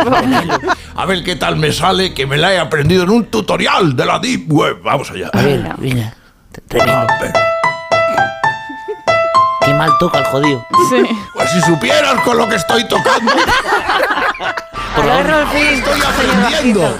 [0.94, 4.04] A ver qué tal me sale, que me la he aprendido en un tutorial de
[4.06, 4.80] la Deep Web.
[4.82, 5.30] Vamos allá.
[5.32, 6.14] A ver, venga.
[6.68, 6.92] Tremendo.
[6.92, 7.32] A ver.
[9.64, 10.66] Qué mal toca el jodido.
[10.90, 11.02] Sí.
[11.34, 13.32] Pues si supieras con lo que estoy tocando.
[14.96, 15.46] Por favor.
[15.56, 16.98] Estoy aprendiendo.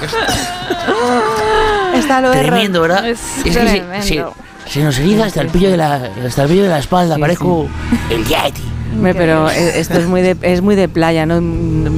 [1.95, 2.31] Está lo.
[2.31, 3.07] Tremendo, ¿verdad?
[3.09, 4.03] Es que se, tremendo.
[4.07, 4.25] se-
[4.71, 7.19] se nos eriza hasta el pillo de la, hasta el pillo de la espalda.
[7.19, 7.69] Parezco
[8.09, 8.63] el Yeti.
[8.95, 11.37] Hombre, pero eh, esto es muy de, es muy de playa, no,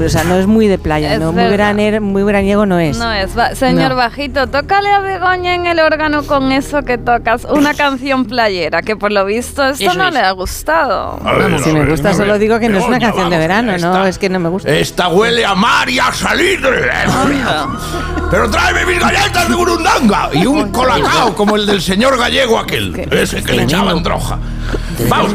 [0.05, 2.97] o sea, no es muy de playa, Es no, muy, veraner- muy veraniego no es.
[2.99, 3.97] No es, va- señor No.
[3.97, 8.97] Bajito, tócale a Begoña en el órgano con eso que tocas, una canción playera, que
[8.97, 10.15] por lo visto esto Eso no es.
[10.15, 11.19] le ha gustado.
[11.25, 13.73] A ver, si a me gusta, solo digo que no es una canción de verano,
[13.73, 14.71] no, esta- es que no me gusta.
[14.71, 16.61] Esta huele a mar y a salir.
[18.31, 23.07] Pero tráeme mis galletas de burundanga y un colacao como el del señor gallego aquel.
[23.11, 24.39] Ese que le echaban droga.
[25.09, 25.35] Vamos.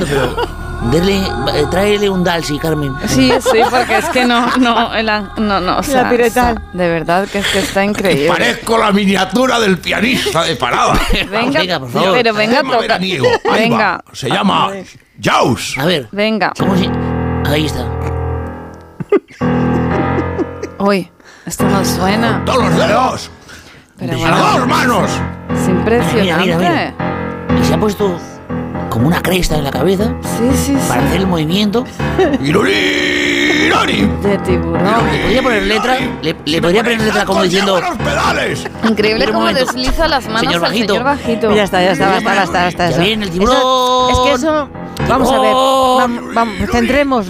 [0.91, 1.17] Dele,
[1.53, 2.93] eh, tráele un Dalsi, Carmen.
[3.05, 6.55] Sí, sí, porque es que no, no, el an- no, no, o sea, piretal.
[6.57, 8.27] o sea, de verdad que es que está increíble.
[8.29, 10.93] Parezco la miniatura del pianista de parada.
[11.29, 12.11] Venga, Venga, por favor.
[12.13, 12.81] pero venga, Tema toca.
[12.81, 13.27] veraniego.
[13.51, 14.15] Ahí Venga, va.
[14.15, 14.71] Se llama
[15.21, 15.77] Jaws.
[15.77, 16.53] A ver, venga.
[16.57, 16.89] ¿cómo se.?
[17.45, 17.85] Ahí está.
[20.79, 21.11] Uy,
[21.45, 22.41] esto no suena.
[22.45, 23.31] Todos los dedos.
[23.97, 25.11] Pero A bueno, dos manos.
[25.53, 26.55] es impresionante.
[26.55, 28.17] Mira, mira, Y se ha puesto
[28.89, 31.07] como una cresta en la cabeza Sí, sí, para sí.
[31.07, 31.85] hacer el movimiento.
[34.21, 34.83] De tiburón.
[35.11, 37.79] Le podría poner letra, le, le podría poner letra como diciendo.
[37.79, 38.67] los pedales.
[38.87, 39.65] Increíble cómo momento.
[39.65, 40.93] desliza las manos Señor al Bajito.
[40.93, 41.55] señor Bajito.
[41.55, 42.89] Ya está, ya está, basta, basta, basta.
[42.89, 43.01] Ya eso.
[43.01, 44.11] viene el Eso- tiburón.
[44.11, 44.69] es que eso.
[45.09, 45.53] Vamos a ver.
[45.53, 47.29] Vamos, vamos, centrémonos.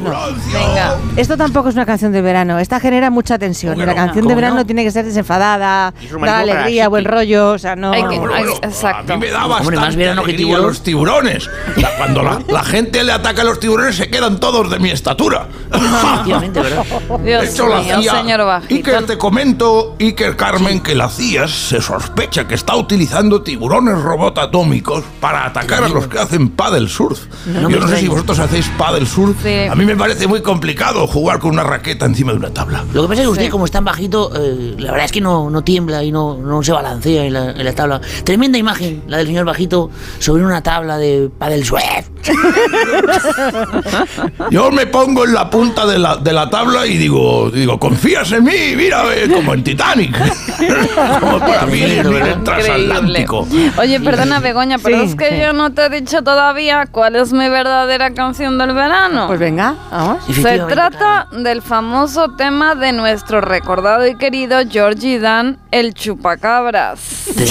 [0.53, 0.95] Venga.
[1.15, 2.59] Esto tampoco es una canción de verano.
[2.59, 3.77] Esta genera mucha tensión.
[3.79, 4.65] Y la canción de ¿Cómo verano no?
[4.65, 7.51] tiene que ser desenfadada, Es dar romántico para alegría, buen rollo.
[7.51, 7.91] O sea, no.
[7.91, 9.13] Hay que- Bueno, hay- bueno, exacto.
[9.13, 10.67] A mí me da bastante Hombre, más verano que alegría tiburón.
[10.67, 11.49] los tiburones.
[11.77, 14.89] La- cuando la, la gente le ataca a los tiburones se quedan todos de mi
[14.91, 15.47] estatura.
[15.73, 16.85] Efectivamente, ¿verdad?
[17.23, 18.75] Dios De hecho, la mío, CIA, señor Bajito.
[18.75, 24.37] Iker, te comento, Iker Carmen, que la CIA se sospecha que está utilizando tiburones robot
[24.39, 27.19] atómicos para atacar a los que hacen paddle surf.
[27.47, 29.37] No Yo no sé si vosotros hacéis paddle surf.
[29.43, 29.67] Sí.
[29.69, 32.83] A mí me parece muy complicado jugar con una raqueta encima de una tabla.
[32.93, 33.49] Lo que pasa es que usted, Sí.
[33.49, 36.63] como es tan bajito, eh, la verdad es que no, no tiembla y no, no
[36.63, 38.01] se balancea en la, en la tabla.
[38.23, 42.09] Tremenda imagen, la del señor bajito sobre una tabla de paddle surf.
[44.51, 48.31] Yo me pongo en la punta de la, de la tabla y digo, digo, confías
[48.31, 50.17] en mí, mira, eh, como en Titanic.
[51.19, 53.47] como para mí en el transatlántico.
[53.77, 57.31] Oye, perdona, Begoña, pero Sí, es que yo no te he dicho todavía cuál es
[57.33, 59.27] mi verdadera canción del verano.
[59.27, 60.23] Pues venga, vamos.
[60.25, 66.99] Se trata del famoso tema de nuestro recordado y querido Georgie Dan, el chupacabras.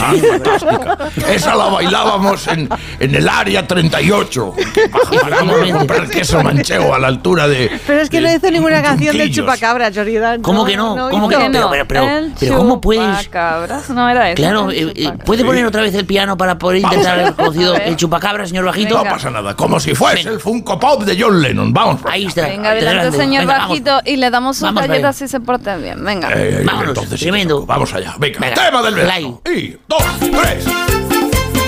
[0.02, 0.98] Ah, fantástica.
[1.30, 2.68] Esa la bailábamos en,
[3.00, 4.54] en el área 38.
[4.74, 4.88] que
[5.30, 7.70] Bajamos a comprar queso manchego a la altura de.
[7.86, 9.36] Pero es que no de- hizo ninguna canción del Junquillos.
[9.46, 10.42] chupacabra, Jordan.
[10.42, 11.08] ¿Cómo que no?
[11.10, 11.70] ¿Cómo que ¿Por no?
[11.70, 13.18] Pero, pero, pero, el pero ¿cómo puedes...?
[13.24, 14.36] chupacabras, no era eso.
[14.36, 15.24] Claro, eh, eh, chupacabras.
[15.26, 18.96] ¿puede poner otra vez el piano para poder intentar el conocido el chupacabra, señor bajito?
[18.98, 21.72] No pasa nada, como si fuese el Funko Pop de John Lennon.
[21.72, 22.00] Vamos.
[22.04, 22.42] Ahí está.
[22.46, 23.68] Venga, adelante, señor Venga, vamos.
[23.70, 26.04] Bajito, y le damos sus Vamos, galletas si se porten bien.
[26.04, 26.30] Venga.
[26.34, 27.64] Eh, Vámonos, entonces tremendo.
[27.64, 28.14] vamos allá.
[28.18, 29.40] Venga, Venga, tema del verano.
[29.50, 30.64] Y dos, tres.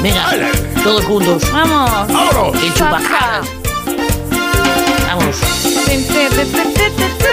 [0.02, 0.48] Venga, Dale.
[0.84, 1.50] todos juntos.
[1.50, 1.90] Vamos.
[2.08, 2.62] ¡Vámonos!
[2.62, 3.48] El chupacabras.
[5.06, 5.40] Vamos.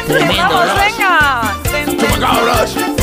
[0.07, 1.55] Tremendo, venga.
[1.99, 2.96] ¡Chupacabras!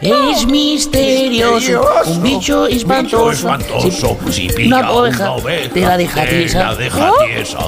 [0.00, 3.28] Es misterioso, un bicho espantoso.
[3.28, 4.18] Bicho espantoso.
[4.30, 6.58] Si pilla Una oveja, oveja, te la deja te tiesa.
[6.64, 7.24] la deja Oh.
[7.26, 7.58] tiesa.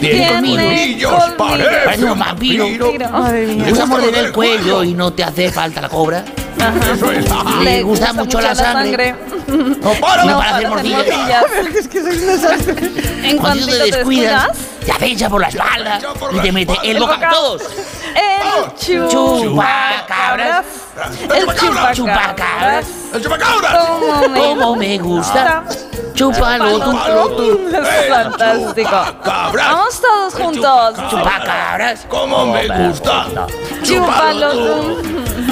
[0.00, 1.34] Tiene Tiene colmillos, colmillos.
[1.36, 2.66] parece Parece un vampiro.
[2.68, 6.24] Le gusta morder el cuello y no te hace falta la cobra.
[6.94, 7.24] Eso es.
[7.64, 9.14] Le gusta mucho la sangre.
[9.48, 11.44] No para, No no para hacer morcillas.
[11.78, 12.90] Es que un desastre.
[13.24, 14.48] En cuanto te descuidas,
[14.86, 16.90] te acecha por la espalda por y la te mete espalda.
[16.90, 17.62] el El boca todos.
[18.14, 20.64] El Chupacabras.
[21.34, 21.96] El Chupacabras.
[21.96, 22.86] chupacabras.
[23.12, 23.76] ¡El chupacabras!
[23.76, 25.64] Como me Como me gusta.
[26.14, 27.68] Chúpalo tú.
[27.68, 29.04] Es ¡El fantástico.
[29.54, 30.94] Vamos todos juntos.
[31.10, 32.06] chupacabras.
[32.08, 33.26] ¡Cómo me gusta!
[33.82, 35.02] Chúpalo tú.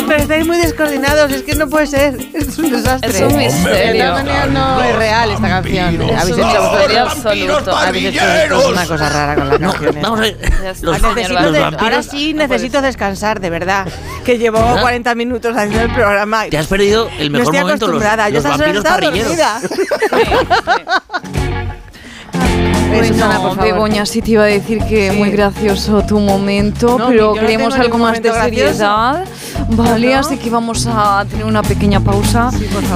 [0.06, 2.14] Pero estáis muy descoordinados, es que no puede ser.
[2.34, 3.10] Es un desastre.
[3.10, 4.12] Es un misterio.
[4.12, 5.84] Maneras, no es real esta canción.
[6.02, 7.76] Habéis hecho Misterio vosotros- absoluto.
[7.76, 10.02] Habéis hecho una cosa rara con las canciones.
[10.02, 10.36] Vamos a ver.
[10.82, 11.82] Los, Ah, necesito los de- vampiros.
[11.82, 13.86] ahora sí necesito descansar, de verdad.
[14.24, 14.82] Que llevo ¿Verdad?
[14.82, 16.44] 40 minutos haciendo el programa.
[16.50, 18.28] Te has perdido el No mejor estoy momento, los, acostumbrada.
[18.28, 18.84] Yo parrilleros.
[18.84, 19.60] dormida.
[22.98, 23.64] Bueno, Susana, por favor.
[23.64, 27.74] Begoña, sí te iba a decir que muy gracioso tu momento, No, pero no queremos
[27.74, 28.44] algo más de gracioso.
[28.72, 29.24] seriedad.
[29.70, 32.50] Vale, así que vamos a tener una pequeña pausa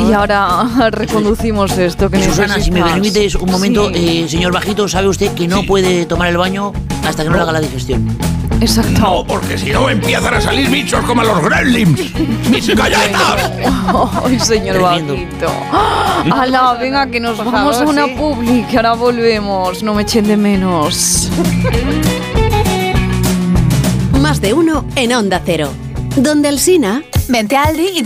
[0.06, 4.24] y ahora reconducimos esto que Susana, si me permites un momento, Sí.
[4.24, 6.72] eh, señor Bajito, ¿sabe usted que no puede tomar el baño
[7.06, 8.06] hasta que no le haga la digestión?
[8.60, 9.00] Exacto.
[9.00, 12.12] No, porque si no empiezan a salir bichos como los gremlins.
[12.50, 13.50] ¡Mis galletas!
[14.24, 15.14] Ay, señor Tremendo.
[15.14, 16.34] Bajito.
[16.34, 18.14] Ala, venga, que nos Por vamos favor, a una sí.
[18.18, 19.82] publi, que ahora volvemos.
[19.82, 21.30] No me echen de menos.
[24.20, 25.70] Más de uno en Onda Cero.
[26.16, 27.02] Donde el Sina.
[27.28, 28.02] Vente a Aldi y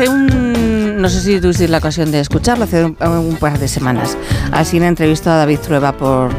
[0.00, 0.96] Hace un.
[1.02, 4.16] No sé si tuvisteis la ocasión de escucharlo, hace un, un par de semanas.
[4.50, 6.30] Así en entrevista a David Trueba por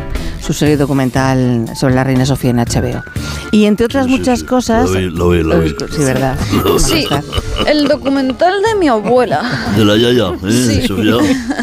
[0.42, 3.04] su serie documental sobre la reina Sofía en HBO.
[3.52, 4.90] Y entre otras muchas cosas.
[4.90, 5.70] Lo vi, lo vi, lo vi.
[5.96, 6.36] Sí, ¿verdad?
[6.80, 7.06] Sí,
[7.68, 9.44] el documental de mi abuela.
[9.78, 10.82] De la Yaya, ¿eh?
[10.82, 10.88] Sí.
[10.88, 11.18] Sofía.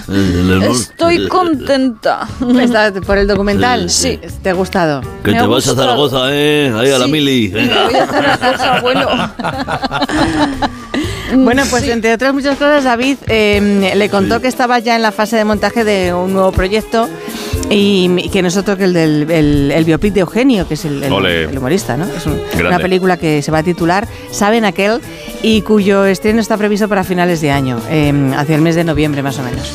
[0.09, 0.69] Eh.
[0.71, 2.29] Estoy contenta.
[2.61, 3.91] ¿Está ¿Por el documental?
[3.91, 4.21] Sí.
[4.41, 5.01] ¿Te ha gustado?
[5.25, 5.77] Que Me te vas a gustado.
[5.77, 6.73] Zaragoza, ¿eh?
[6.77, 7.11] Ahí a la Sí.
[7.11, 7.49] mili.
[7.49, 7.87] venga.
[7.87, 9.09] Voy a una cosa, abuelo.
[11.37, 15.13] Bueno, pues entre otras muchas cosas, David eh, le contó que estaba ya en la
[15.13, 17.09] fase de montaje de un nuevo proyecto
[17.71, 20.75] y, y que no es otro que el del el, el biopic de Eugenio, que
[20.75, 21.13] es el, el-
[21.59, 22.07] humorista, ¿no?
[22.07, 25.01] Es un- una película que se va a titular Saben aquel
[25.43, 29.23] y cuyo estreno está previsto para finales de año, eh, hacia el mes de noviembre
[29.23, 29.71] más o menos.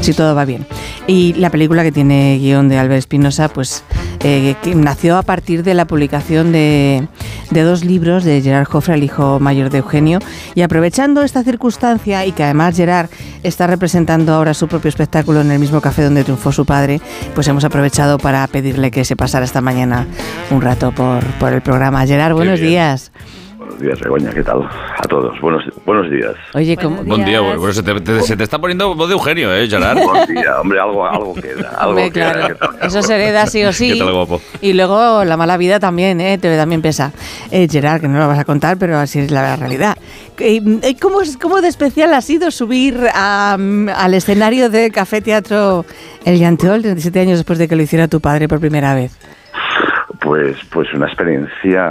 [0.00, 0.66] Si todo va bien.
[1.06, 3.82] Y la película que tiene guion de Albert Espinosa, pues
[4.20, 7.06] eh, que nació a partir de la publicación de,
[7.50, 10.18] de dos libros de Gerard Joffre, el hijo mayor de Eugenio.
[10.54, 13.08] Y aprovechando esta circunstancia y que además Gerard
[13.42, 17.00] está representando ahora su propio espectáculo en el mismo café donde triunfó su padre,
[17.34, 20.06] pues hemos aprovechado para pedirle que se pasara esta mañana
[20.50, 22.06] un rato por, por el programa.
[22.06, 23.12] Gerard, buenos días.
[23.66, 24.62] Buenos días, Begoña, ¿qué tal?
[24.62, 26.34] A todos, buenos, buenos días.
[26.54, 27.02] Oye, ¿cómo?
[27.02, 29.98] Buen día, bueno, se, te, te- se te está poniendo voz de Eugenio, ¿eh, Gerard?
[30.04, 31.70] Buen día, hombre, algo, algo queda.
[31.70, 32.46] Algo Hombre, queda, claro.
[32.54, 33.94] ¿qué tal, Eso se hereda sí o sí.
[33.94, 34.40] ¿Qué tal, guapo?
[34.60, 36.38] Y luego la mala vida también, ¿eh?
[36.38, 37.12] Te también pesa.
[37.50, 39.96] Eh, Gerard, que no lo vas a contar, pero así es la realidad.
[40.38, 45.84] Eh, eh, ¿Cómo, cómo de especial ha sido subir a, al escenario de Café Teatro
[46.24, 49.18] El Llanteol 37 años después de que lo hiciera tu padre por primera vez?
[50.20, 51.82] Pues, pues una experiencia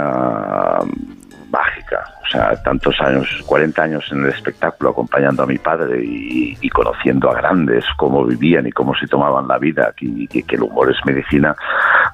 [1.50, 2.04] mágica.
[2.22, 6.68] O sea, tantos años, 40 años en el espectáculo acompañando a mi padre y, y
[6.70, 10.62] conociendo a grandes cómo vivían y cómo se tomaban la vida, y que, que el
[10.62, 11.54] humor es medicina,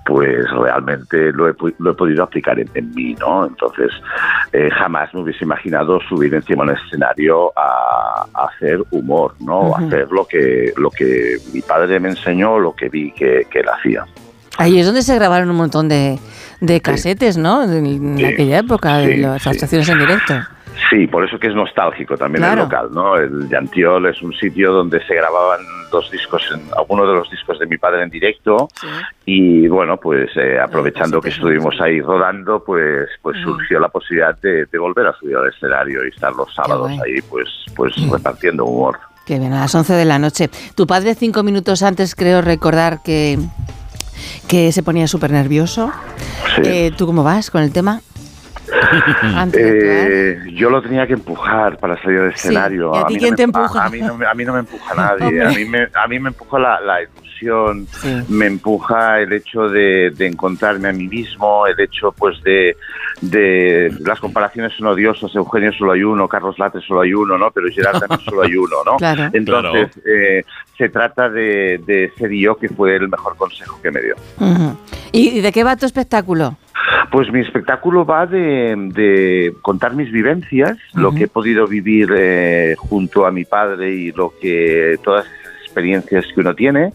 [0.05, 3.47] pues realmente lo he, lo he podido aplicar en, en mí, ¿no?
[3.47, 3.91] Entonces,
[4.53, 9.61] eh, jamás me hubiese imaginado subir encima de un escenario a, a hacer humor, ¿no?
[9.61, 9.87] Ujú.
[9.87, 13.69] Hacer lo que, lo que mi padre me enseñó, lo que vi que, que él
[13.69, 14.05] hacía.
[14.59, 16.19] Ahí es donde se grabaron un montón de,
[16.63, 17.65] de casetes, ¿no?
[17.65, 18.25] En, Sí.
[18.25, 19.49] aquella época, de Sí, las sí.
[19.51, 20.35] actuaciones en directo.
[20.91, 22.63] Sí, por eso que es nostálgico también Claro.
[22.63, 23.17] el local, ¿no?
[23.17, 27.59] El Llantiol es un sitio donde se grababan dos discos, en, algunos de los discos
[27.59, 28.69] de mi padre en directo
[29.27, 34.65] y bueno, pues eh, aprovechando que estuvimos ahí rodando, pues pues surgió la posibilidad de,
[34.67, 38.99] de volver a subir al escenario y estar los sábados ahí pues pues repartiendo humor.
[39.27, 40.49] Qué bien, a las 11 de la noche.
[40.75, 43.39] Tu padre cinco minutos antes creo recordar que,
[44.49, 45.93] que se ponía súper nervioso.
[46.57, 46.63] Sí.
[46.65, 48.01] Eh, ¿Tú cómo vas con el tema?
[49.55, 52.93] Eh, yo lo tenía que empujar para salir del Sí, escenario.
[52.95, 53.83] ¿y a ti mí quién no te me- empuja?
[53.83, 55.25] A, a mí no, me- a mí no me empuja nadie.
[55.27, 55.45] Hombre.
[55.47, 57.01] a, mí me, a mí me empuja la, la
[58.29, 62.77] me empuja el hecho de, de encontrarme a mí mismo, el hecho pues de,
[63.21, 65.35] de las comparaciones son odiosas.
[65.35, 67.51] Eugenio solo hay uno, Carlos Latre solo hay uno, ¿no?
[67.51, 68.97] Pero Gerard también solo hay uno, ¿no?
[68.97, 69.31] Claro.
[69.33, 70.45] Entonces eh,
[70.77, 74.15] se trata de, de ser yo que fue el mejor consejo que me dio.
[75.11, 76.57] ¿Y y de qué va tu espectáculo?
[77.11, 82.75] Pues mi espectáculo va de, de contar mis vivencias, lo que he podido vivir eh,
[82.77, 85.42] junto a mi padre y lo que todas esas
[85.73, 86.93] experiencias que uno tiene,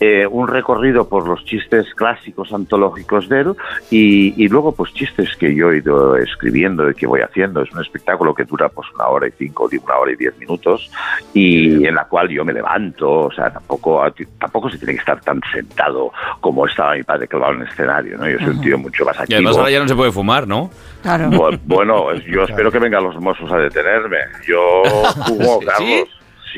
[0.00, 3.52] eh, un recorrido por los chistes clásicos antológicos de él
[3.90, 7.62] y, y luego pues chistes que yo he ido escribiendo y que voy haciendo.
[7.62, 10.90] Es un espectáculo que dura pues una hora y cinco, una hora y diez minutos
[11.32, 14.02] y en la cual yo me levanto, o sea, tampoco,
[14.38, 17.68] tampoco se tiene que estar tan sentado como estaba mi padre que va en el
[17.68, 18.28] escenario, ¿no?
[18.28, 19.36] Yo soy un tío mucho más Y activo.
[19.38, 20.70] además ahora ya no se puede fumar, ¿no?
[21.04, 24.18] Bu- Bueno, yo espero que vengan los mozos a detenerme.
[24.46, 24.82] Yo
[25.26, 25.76] fumo, Carlos.
[25.78, 26.04] Sí,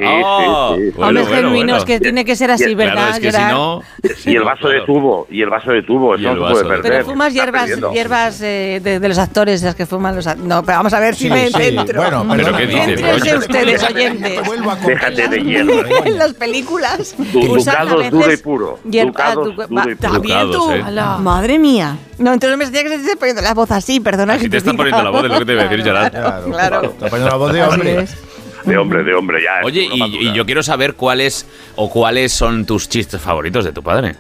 [0.07, 0.91] Ah, sí, sí.
[0.97, 2.93] bueno, Hombres genuinos, que tiene que ser así, ¿verdad?
[2.95, 3.53] Claro, es que si Gerard?
[3.53, 3.83] no...
[4.27, 6.83] Y el vaso de tubo, y el vaso de tubo, eso no se puede perder.
[6.93, 10.27] Pero fumas hierbas, hierbas eh, de, de los actores, las que fuman los...
[10.27, 12.01] a- No, pero vamos a ver si Sí, me sí, centro.
[12.01, 13.39] bueno, ¿Pero qué Begoña?
[13.39, 14.41] ustedes, oyentes.
[14.87, 16.07] Déjate de hierbas.
[16.07, 18.79] en las películas Du- usan a ducados veces duro y puro.
[18.89, 20.75] hierba- Ducados ah, du- duro y puro.
[20.75, 21.19] ¿eh?
[21.21, 21.97] Madre mía.
[22.19, 24.35] No, entonces me decía que se esté poniendo la voz así, perdona.
[24.35, 26.11] Así que te está poniendo la voz, es lo que te iba a decir, Gerard.
[26.11, 26.83] Claro, Claro.
[26.83, 28.07] Está poniendo la voz de hombre.
[28.65, 29.65] De hombre, de hombre, ya.
[29.65, 33.83] Oye, y, y yo quiero saber cuáles o cuáles son tus chistes favoritos de tu
[33.83, 34.17] padre.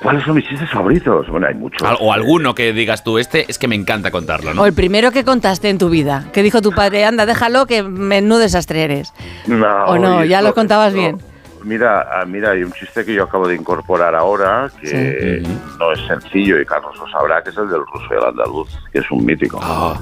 [0.00, 1.28] ¿Cuáles son mis chistes favoritos?
[1.28, 1.82] Bueno, hay muchos.
[2.00, 4.62] O alguno que digas tú, este es que me encanta contarlo, ¿no?
[4.62, 7.82] O el primero que contaste en tu vida, que dijo tu padre, anda, déjalo que
[7.82, 9.12] menudo desastre eres.
[9.46, 10.24] No, ¿O no?
[10.24, 11.18] Ya esto- lo contabas esto- bien.
[11.62, 15.42] Mira, ah, mira, hay un chiste que yo acabo de incorporar ahora que
[15.78, 18.68] no es sencillo y Carlos lo sabrá, que es el del ruso y el andaluz,
[18.92, 19.58] que es un mítico.
[19.62, 19.98] Ah.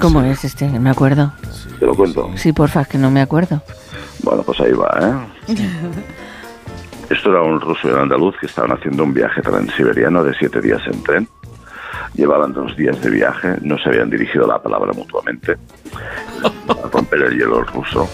[0.00, 0.68] ¿Cómo es este?
[0.68, 1.32] No me acuerdo.
[1.78, 2.30] Te lo cuento.
[2.36, 3.62] Sí, porfa, que no me acuerdo.
[4.22, 5.54] Bueno, pues ahí va, ¿eh?
[7.10, 10.60] Esto era un ruso y un andaluz que estaban haciendo un viaje transiberiano de siete
[10.60, 11.28] días en tren.
[12.14, 15.56] Llevaban dos días de viaje, no se habían dirigido la palabra mutuamente.
[16.68, 18.08] A romper el hielo el ruso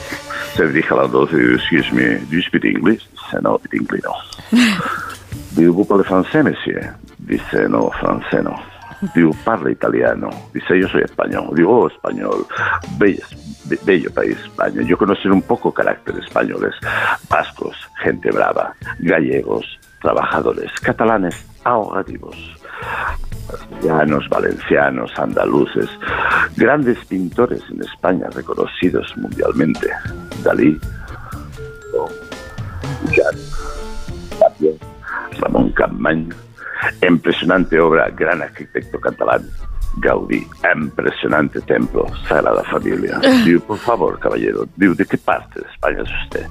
[0.56, 3.02] se dirige al andaluz y dice, excuse me, do you speak English?
[3.10, 4.14] Dice, no, speak English no.
[5.56, 6.94] Digo, vous parlez français, monsieur?
[7.18, 8.73] Dice, no, francés no.
[9.14, 10.30] Digo, parla italiano.
[10.52, 11.50] Dice, yo soy español.
[11.54, 12.46] Digo, oh, español.
[12.98, 13.22] Bello,
[13.64, 14.82] be- bello país, España.
[14.82, 16.74] Yo conocer un poco carácter españoles.
[17.28, 18.74] Vascos, gente brava.
[19.00, 19.66] Gallegos,
[20.00, 20.70] trabajadores.
[20.80, 22.36] Catalanes, ahogativos.
[23.50, 25.88] Castellanos, valencianos, andaluces.
[26.56, 29.88] Grandes pintores en España reconocidos mundialmente.
[30.42, 30.78] Dalí,
[35.40, 36.28] Ramón Campmany,
[37.06, 39.42] impresionante obra, gran arquitecto catalán,
[39.96, 43.18] Gaudí, impresionante templo, Sagrada Familia.
[43.44, 46.46] Digo, por favor, caballero, digo, ¿de qué parte de España es usted?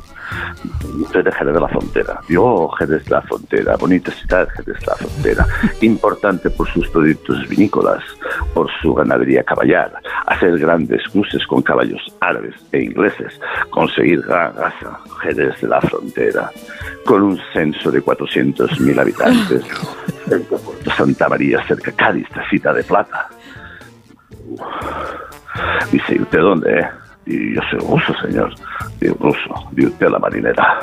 [1.01, 2.21] Usted de Jerez de la Frontera.
[2.27, 5.47] Digo, oh, Jerez de la Frontera, bonita ciudad, Jerez de la Frontera.
[5.81, 8.03] Importante por sus productos vinícolas,
[8.53, 9.93] por su ganadería caballar,
[10.27, 16.49] hacer grandes cruces con caballos árabes e ingleses, conseguir gran raza, Jerez de la Frontera,
[17.05, 19.63] con un censo de 400.000 habitantes,
[20.33, 23.29] cerca Puerto Santa María, cerca Cádiz, tacita de plata.
[25.91, 26.79] Dice, ¿y usted dónde?
[26.79, 26.89] eh?
[27.25, 28.53] Y yo soy ruso, señor.
[28.99, 29.69] Digo, ruso.
[29.77, 30.79] ¿Y usted la marinera?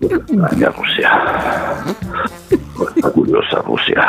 [0.00, 1.10] Extraña Rusia.
[2.96, 4.02] Está curiosa Rusia.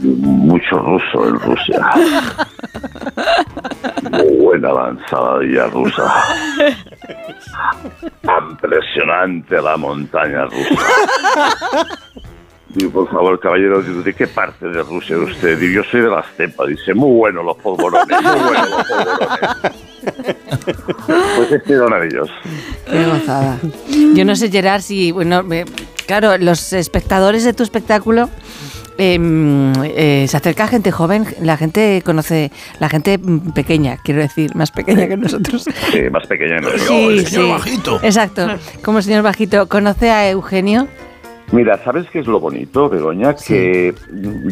[0.00, 1.90] Mucho ruso en Rusia.
[4.10, 6.12] Muy buena avanzada rusa.
[8.50, 11.88] Impresionante la montaña rusa.
[12.70, 15.58] Digo, por favor, caballero, ¿de qué parte de Rusia es usted?
[15.58, 16.66] Digo, yo soy de la estepa.
[16.66, 19.72] Dice, muy bueno los polvorones, muy bueno los polvorones.
[21.36, 22.28] Pues este era uno de ellos.
[22.90, 23.58] Qué gozada.
[24.14, 25.64] Yo no sé, Gerard, si, bueno, me-
[26.06, 28.28] claro, los espectadores de tu espectáculo
[28.98, 34.54] em, eh, se acerca gente joven, la gente conoce, la gente mm, pequeña, quiero decir,
[34.54, 35.64] más pequeña que nosotros.
[35.92, 36.60] Sí, más pequeño.
[36.60, 36.70] ¿no?
[36.78, 37.40] Sí, sí.
[38.02, 38.48] Exacto.
[38.82, 40.88] Como el señor Bajito, ¿conoce a Eugenio?
[41.52, 43.34] Mira, ¿sabes qué es lo bonito, Begoña?
[43.34, 43.94] Que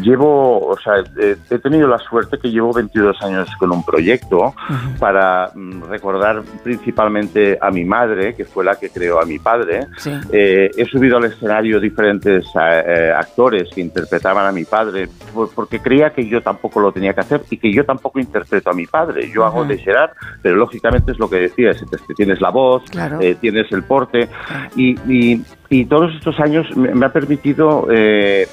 [0.01, 4.55] llevo, o sea, eh, he tenido la suerte que llevo 22 años con un proyecto
[5.01, 9.87] para mm, recordar principalmente a mi madre, que fue la que creó a mi padre.
[9.99, 10.13] Sí.
[10.33, 15.53] Eh, he subido al escenario diferentes eh, eh, actores que interpretaban a mi padre por-
[15.53, 18.73] porque creía que yo tampoco lo tenía que hacer y que yo tampoco interpreto a
[18.75, 19.29] mi padre.
[19.35, 20.11] Yo hago de Gerard,
[20.43, 21.83] pero lógicamente es lo que decías,
[22.17, 23.19] tienes la voz, Claro.
[23.21, 24.29] eh, tienes el porte
[24.77, 25.43] y, y-
[25.75, 28.47] y todos estos años me, ha permitido eh,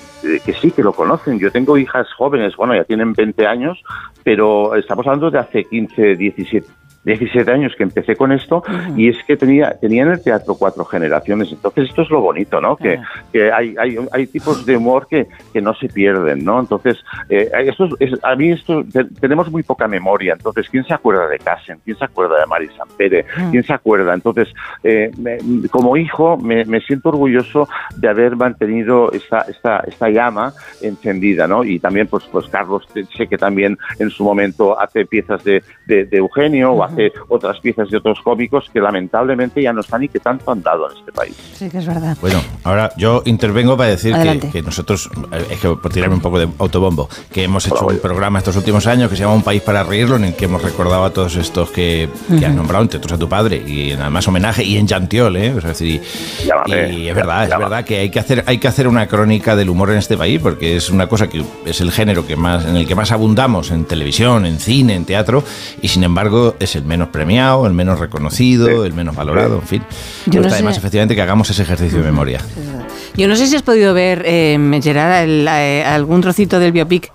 [0.43, 1.37] que sí, que lo conocen.
[1.37, 3.77] Yo tengo hijas jóvenes, bueno, ya tienen 20 años,
[4.23, 6.67] pero estamos hablando de hace 15, 17.
[7.03, 8.63] 17 años que empecé con esto
[8.95, 11.51] y es que tenía, tenía en el teatro cuatro generaciones.
[11.51, 12.75] Entonces esto es lo bonito, ¿no?
[12.75, 12.99] Que,
[13.31, 16.59] que hay, hay, hay tipos de humor que, que no se pierden, ¿no?
[16.59, 16.97] Entonces,
[17.29, 20.33] eh, esto es- a mí esto, te- tenemos muy poca memoria.
[20.33, 21.79] Entonces, ¿quién se acuerda de Casen?
[21.83, 23.25] ¿Quién se acuerda de Mari Sampere?
[23.51, 24.13] ¿Quién se acuerda?
[24.13, 24.47] Entonces,
[24.83, 25.37] eh, me-
[25.69, 31.63] como hijo, me, me siento orgulloso de haber mantenido esta, esta, esta llama encendida, ¿no?
[31.63, 32.87] Y también, pues, pues Carlos,
[33.17, 37.59] sé que también en su momento hace piezas de, de- de Eugenio o hace otras
[37.59, 40.97] piezas de otros cómicos que lamentablemente ya no están y que tanto han dado en
[40.97, 41.35] este país.
[41.53, 42.17] Sí, que es verdad.
[42.21, 44.15] Bueno, ahora yo intervengo para decir
[44.51, 47.99] que, nosotros, eh, es que por tirarme un poco de autobombo, que hemos hecho un
[47.99, 50.61] programa estos últimos años que se llama Un País para Reírlo, en el que hemos
[50.61, 54.27] recordado a todos estos que, que has nombrado, entre otros a tu padre, y además
[54.27, 55.53] homenaje, y en Chantiol, ¿eh?
[55.53, 56.01] O sea, es decir,
[56.41, 59.07] y, Llámame, y es verdad, es verdad que hay que hacer hay que hacer una
[59.07, 62.35] crónica del humor en este país, porque es una cosa que es el género que
[62.35, 65.43] más en el que más abundamos en televisión, en cine, en teatro,
[65.81, 69.83] y sin embargo es el menos premiado, el menos reconocido, el menos valorado, en fin.
[70.25, 72.39] Yo no Gusta sé- además efectivamente que hagamos ese ejercicio de memoria.
[73.15, 77.11] Yo no sé si has podido ver, eh, Gerard, el- eh, algún trocito del biopic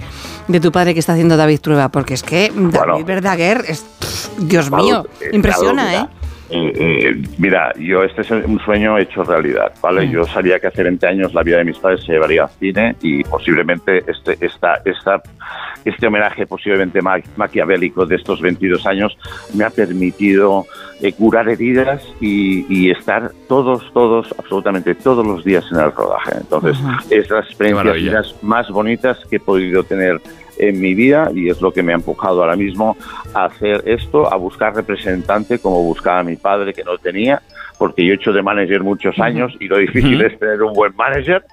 [0.48, 4.28] de tu padre que está haciendo David Trueba, porque es que David Verdaguer es, pff,
[4.38, 6.08] Dios mío, Eh, impresiona, claro, ¿eh?
[6.48, 10.06] Eh, eh, mira, yo este es un sueño hecho realidad, ¿vale?
[10.06, 10.10] Mm.
[10.12, 12.94] Yo sabía que hace 20 años la vida de mis padres se llevaría al cine
[13.02, 15.20] y posiblemente este, esta, esta,
[15.87, 19.16] este homenaje posiblemente ma- maquiavélico de estos 22 años
[19.55, 20.66] me ha permitido
[21.01, 26.32] eh, curar heridas y, y estar todos, todos, absolutamente todos los días en el rodaje.
[26.39, 26.76] Entonces,
[27.11, 30.20] es las experiencias más bonitas que he podido tener
[30.59, 32.97] en mi vida y es lo que me ha empujado ahora mismo
[33.34, 37.43] a hacer esto, a buscar representante como buscaba mi padre que no tenía,
[37.78, 40.26] porque yo he hecho de manager muchos años y lo difícil Ujú.
[40.26, 41.45] es tener un buen manager.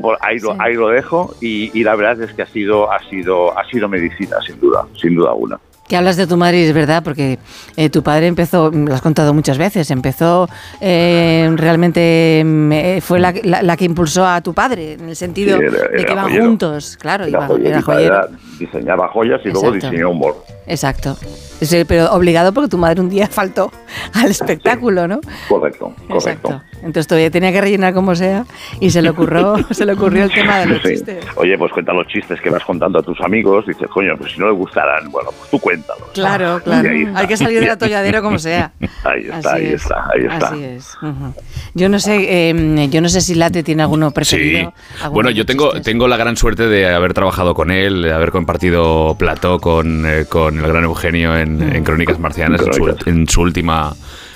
[0.00, 2.98] Por ahí, lo, ahí lo dejo y, y la verdad es que ha sido, ha
[3.08, 5.58] sido, ha sido medicina, sin duda, sin duda alguna.
[5.86, 7.38] Que hablas de tu madre y es verdad, porque
[7.76, 10.48] eh, tu padre empezó, mm, lo has contado muchas veces, empezó
[10.80, 15.14] eh, realmente, mm, eh, fue la, la- la que impulsó a tu padre, en el
[15.16, 16.44] sentido Sí, era- de que iban joyero.
[16.46, 18.28] juntos, claro, Era iban- joyero, era joyero.
[18.58, 19.90] diseñaba joyas y luego Exacto.
[19.90, 20.44] diseñó humor.
[20.66, 21.16] Exacto.
[21.60, 23.70] Sí, pero obligado porque tu madre un día faltó
[24.14, 25.20] al espectáculo, ¿no?
[25.48, 26.14] Correcto, correcto.
[26.14, 26.62] Exacto.
[26.84, 28.44] Entonces todavía tenía que rellenar como sea
[28.78, 30.88] y se le ocurrió, se le ocurrió el tema de los Sí.
[30.90, 31.24] chistes.
[31.36, 33.66] Oye, pues cuenta los chistes que vas contando a tus amigos.
[33.66, 36.08] Dices, coño, pues si no le gustarán, bueno, pues tú cuéntalos.
[36.12, 36.88] Claro, claro.
[37.14, 38.72] Hay que salir del atolladero como sea.
[39.04, 40.46] Ahí está, Así ahí es, está, ahí está.
[40.48, 40.96] Así es.
[41.02, 41.34] Ujú.
[41.74, 42.16] Yo no sé,
[42.50, 44.14] eh, yo no sé si Late tiene alguno Sí.
[44.14, 44.74] preferido.
[45.00, 45.82] alguno Bueno, yo tengo, chistes.
[45.84, 50.24] tengo la gran suerte de haber trabajado con él, de haber compartido plató con, eh,
[50.28, 53.94] con el gran Eugenio en, en Crónicas Marcianas en su, en su última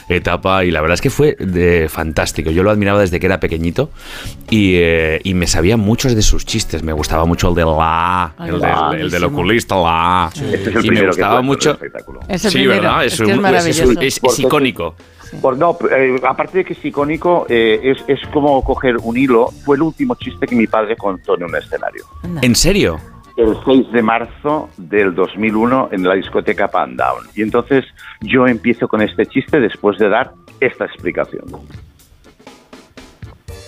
[0.08, 2.50] etapa y la verdad es que fue de fantástico.
[2.50, 3.90] Yo lo admiraba desde que era pequeñito
[4.50, 6.82] y, eh, y me sabía muchos de sus chistes.
[6.82, 10.30] Me gustaba mucho el de la, Ay, el, la, del, el del oculista, la.
[10.34, 11.78] Este es el y me gustaba mucho.
[12.28, 13.04] Es el sí, primero, ¿verdad?
[13.04, 13.32] es Es, que
[13.70, 14.94] es un- es- es icónico.
[15.42, 19.50] Por, no, eh, aparte de que es icónico, eh, es, es como coger un hilo.
[19.64, 22.04] Fue el último chiste que mi padre contó en un escenario.
[22.40, 22.98] ¿En serio?
[23.38, 27.24] El 6 de marzo del 2001 en la discoteca Pan Down.
[27.36, 27.84] Y entonces
[28.20, 31.44] yo empiezo con este chiste después de dar esta explicación.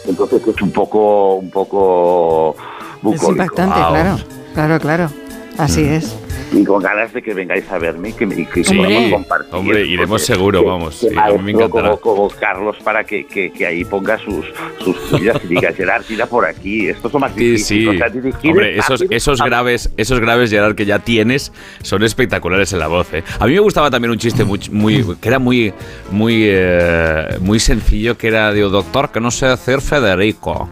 [0.08, 3.30] Entonces es un poco, un poco Es bucólico.
[3.30, 4.16] impactante, Ah, claro.
[4.54, 5.10] Claro, claro.
[5.56, 5.92] Así Mm.
[5.92, 6.18] es.
[6.52, 8.74] Y con ganas de que vengáis a verme y que, me- que Sí.
[8.76, 9.54] podamos compartir.
[9.54, 10.98] Hombre, iremos seguro, que- vamos.
[11.00, 11.90] que Sí, a mí me encantará.
[11.96, 14.46] Como, como Carlos para que, que, que ahí ponga sus,
[14.82, 16.88] sus y diga, Gerard, tira por aquí.
[16.88, 17.82] Esto es lo más Sí, difícil.
[17.82, 17.86] sí.
[17.88, 22.72] O sea, Hombre, es esos, esos graves, esos graves, Gerard, que ya tienes, son espectaculares
[22.72, 23.06] en la voz.
[23.14, 23.22] ¿eh?
[23.38, 25.72] A mí me gustaba también un chiste muy, muy que era muy,
[26.10, 30.68] muy, eh, muy sencillo, que era de doctor que no sé hacer Federico.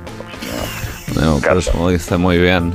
[1.15, 2.73] No, por eso lo dice muy bien.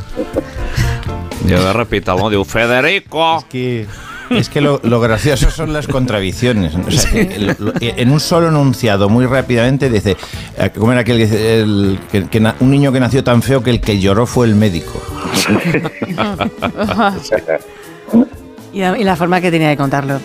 [1.47, 3.39] Yo repítalo, digo, Federico.
[3.39, 3.85] Es que,
[4.29, 6.73] es que lo, lo gracioso son las contradicciones.
[6.75, 10.15] O sea, que lo- lo- en un solo enunciado, muy rápidamente, dice,
[10.57, 11.61] eh, ¿cómo era aquel que dice?
[11.61, 14.47] El- que- que na- un niño que nació tan feo que el que lloró fue
[14.47, 15.01] el médico.
[18.73, 20.19] Y la, y la forma que tenía de contarlo.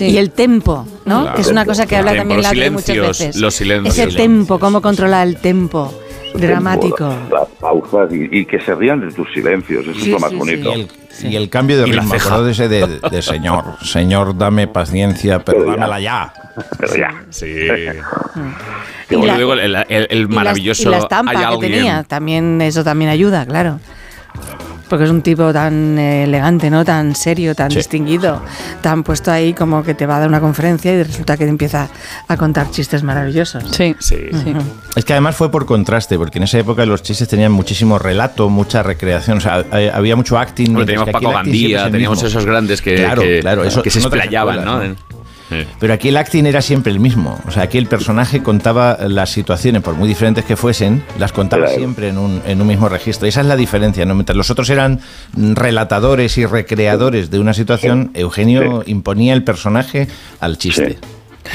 [0.00, 1.20] Y el tempo, ¿no?
[1.22, 1.36] Claro.
[1.36, 3.36] que es una cosa que habla tempo, también Latre muchas veces.
[3.36, 3.98] los silencios.
[3.98, 5.92] Ese tempo, cómo controlar el tempo
[6.34, 7.12] dramático.
[7.30, 9.86] Las pausas y, y que se rían de tus silencios.
[9.86, 10.72] Eso Sí, es lo más sí, bonito.
[10.76, 10.80] Y
[11.26, 12.24] el, y el cambio de Y la ritmo, ceja.
[12.26, 16.32] acuerdo de ese de, de señor, señor, dame paciencia, pero dámela ya.
[16.78, 17.22] Pero ya.
[17.30, 17.46] Sí.
[19.10, 20.82] Y Yo la- digo, el, el- el Y la- maravilloso.
[20.88, 23.80] Y la estampa hay que tenía, también eso también ayuda, claro.
[24.90, 26.84] Porque es un tipo tan elegante, ¿no?
[26.84, 28.42] Tan serio, tan distinguido,
[28.82, 31.88] tan puesto ahí como que te va a dar una conferencia y resulta que empieza
[32.26, 33.64] a contar chistes maravillosos.
[33.70, 33.94] Sí.
[34.00, 34.16] Sí.
[34.96, 38.48] Es que además fue por contraste, porque en esa época los chistes tenían muchísimo relato,
[38.48, 39.64] mucha recreación, o sea,
[39.94, 40.74] había mucho acting.
[40.74, 42.28] Mientras teníamos Paco Gandía, teníamos mismo.
[42.28, 44.80] esos grandes que, Claro, que, claro, eso que se explayaban, ¿no?
[45.78, 47.38] Pero aquí el acting era siempre el mismo.
[47.46, 51.64] O sea, aquí el personaje contaba las situaciones, por muy diferentes que fuesen, las contaba
[51.64, 51.78] Claro.
[51.78, 53.26] siempre en un, en un mismo registro.
[53.26, 54.14] Y esa es la diferencia, ¿no?
[54.14, 55.00] Mientras los otros eran
[55.36, 60.08] relatadores y recreadores de una situación, Eugenio imponía el personaje
[60.40, 60.92] al chiste.
[60.92, 60.98] Sí,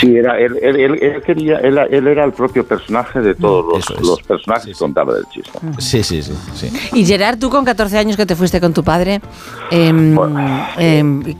[0.04, 4.02] era, él, él, él- él quería, él, él era el propio personaje de todos los,
[4.02, 5.52] los personajes que contaba del chiste.
[5.80, 6.34] Sí, sí, sí.
[6.54, 6.72] sí.
[6.94, 9.22] Y Gerard, tú con 14 años que te fuiste con tu padre,
[9.72, 10.16] em,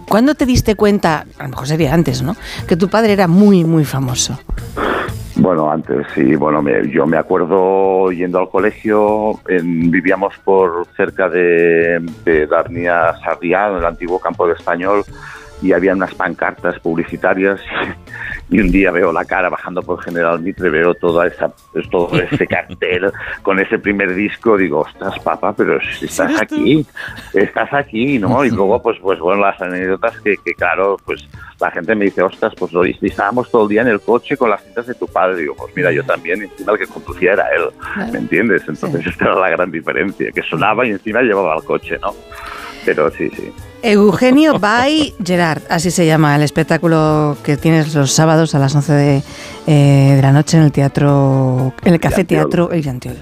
[0.08, 2.36] ¿cuándo te diste cuenta, a lo mejor sería antes, ¿no?
[2.68, 4.40] Que tu padre era muy, muy famoso.
[5.38, 11.28] Bueno, antes sí, bueno, me- yo me acuerdo yendo al colegio, en- vivíamos por cerca
[11.28, 15.04] de, de Darnia Sarriá, en el antiguo campo de español,
[15.66, 17.60] y había unas pancartas publicitarias
[18.50, 21.52] y un día veo la cara bajando por General Mitre, veo toda esa,
[21.90, 23.12] todo ese cartel
[23.42, 26.86] con ese primer disco, digo, ostras, papá, pero estás aquí,
[27.34, 28.46] estás aquí, ¿no?
[28.46, 31.28] Y luego, pues, pues bueno, las anécdotas que, que, claro, pues
[31.60, 34.52] la gente me dice, ostras, pues lo estábamos todo el día en el coche con
[34.52, 35.38] las cintas de tu padre.
[35.38, 38.64] Digo, pues mira, yo también, encima el que conducía era él, ¿me entiendes?
[38.68, 42.14] Entonces esta era la gran diferencia, que sonaba y encima llevaba el coche, ¿no?
[42.86, 43.52] Pero sí, sí.
[43.82, 48.94] Eugenio by Gerard, así se llama el espectáculo que tienes los sábados a las 11
[48.94, 49.24] de,
[49.68, 52.24] eh, de la noche en el teatro, en el Café.
[52.24, 53.18] Teatro El Llantiol.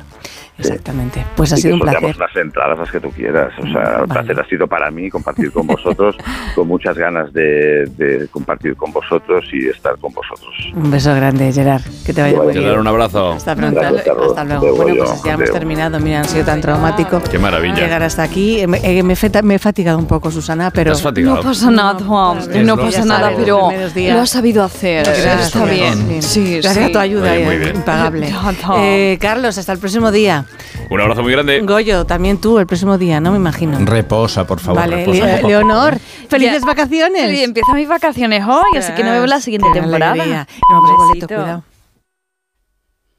[0.57, 1.25] Exactamente.
[1.35, 2.15] Pues ha Y sido un placer.
[2.17, 3.51] las entradas las que tú quieras.
[3.59, 6.15] O sea, el placer ha sido para mí compartir con vosotros,
[6.55, 10.53] con muchas ganas de, de compartir con vosotros y estar con vosotros.
[10.75, 11.81] Un beso grande, Gerard.
[12.05, 12.63] Que te vaya muy bien.
[12.65, 13.31] Gerard, un abrazo.
[13.33, 13.79] Hasta pronto.
[13.79, 14.15] Gracias.
[14.27, 14.75] Hasta luego.
[14.75, 15.99] Bueno, yo, pues ya hemos terminado.
[15.99, 17.21] Mira, han sido tan traumático.
[17.31, 17.75] Qué maravilla.
[17.75, 18.59] Llegar hasta aquí.
[18.59, 20.91] Eh, Me, eh, me me he fatigado un poco, Susana, pero.
[20.91, 21.35] ¿Te has fatigado?
[21.37, 22.37] No pasa nada, Juan.
[22.39, 25.03] Es No lo- pasa nada, sabes, pero lo has sabido hacer.
[25.05, 26.05] Gracias, Está bien.
[26.07, 26.21] Juan.
[26.21, 26.83] Sí, Gracias sí.
[26.83, 27.75] a tu ayuda, Oye, muy eh, bien.
[27.75, 28.33] impagable.
[28.77, 30.42] Eh, Carlos, hasta el próximo día.
[30.89, 31.61] Un abrazo muy grande.
[31.61, 33.31] Goyo, también tú, el próximo día, ¿no?
[33.31, 33.77] Me imagino.
[33.79, 34.81] Reposa, por favor.
[34.81, 35.49] Vale, reposa, Le- por favor.
[35.49, 35.97] Leonor,
[36.29, 36.65] felices Ya.
[36.67, 37.29] vacaciones.
[37.29, 40.15] Sí, empiezan mis vacaciones hoy, así que no veo la siguiente Qué temporada.
[40.15, 41.27] No, pues, boleto, Besito.
[41.27, 41.63] cuidado.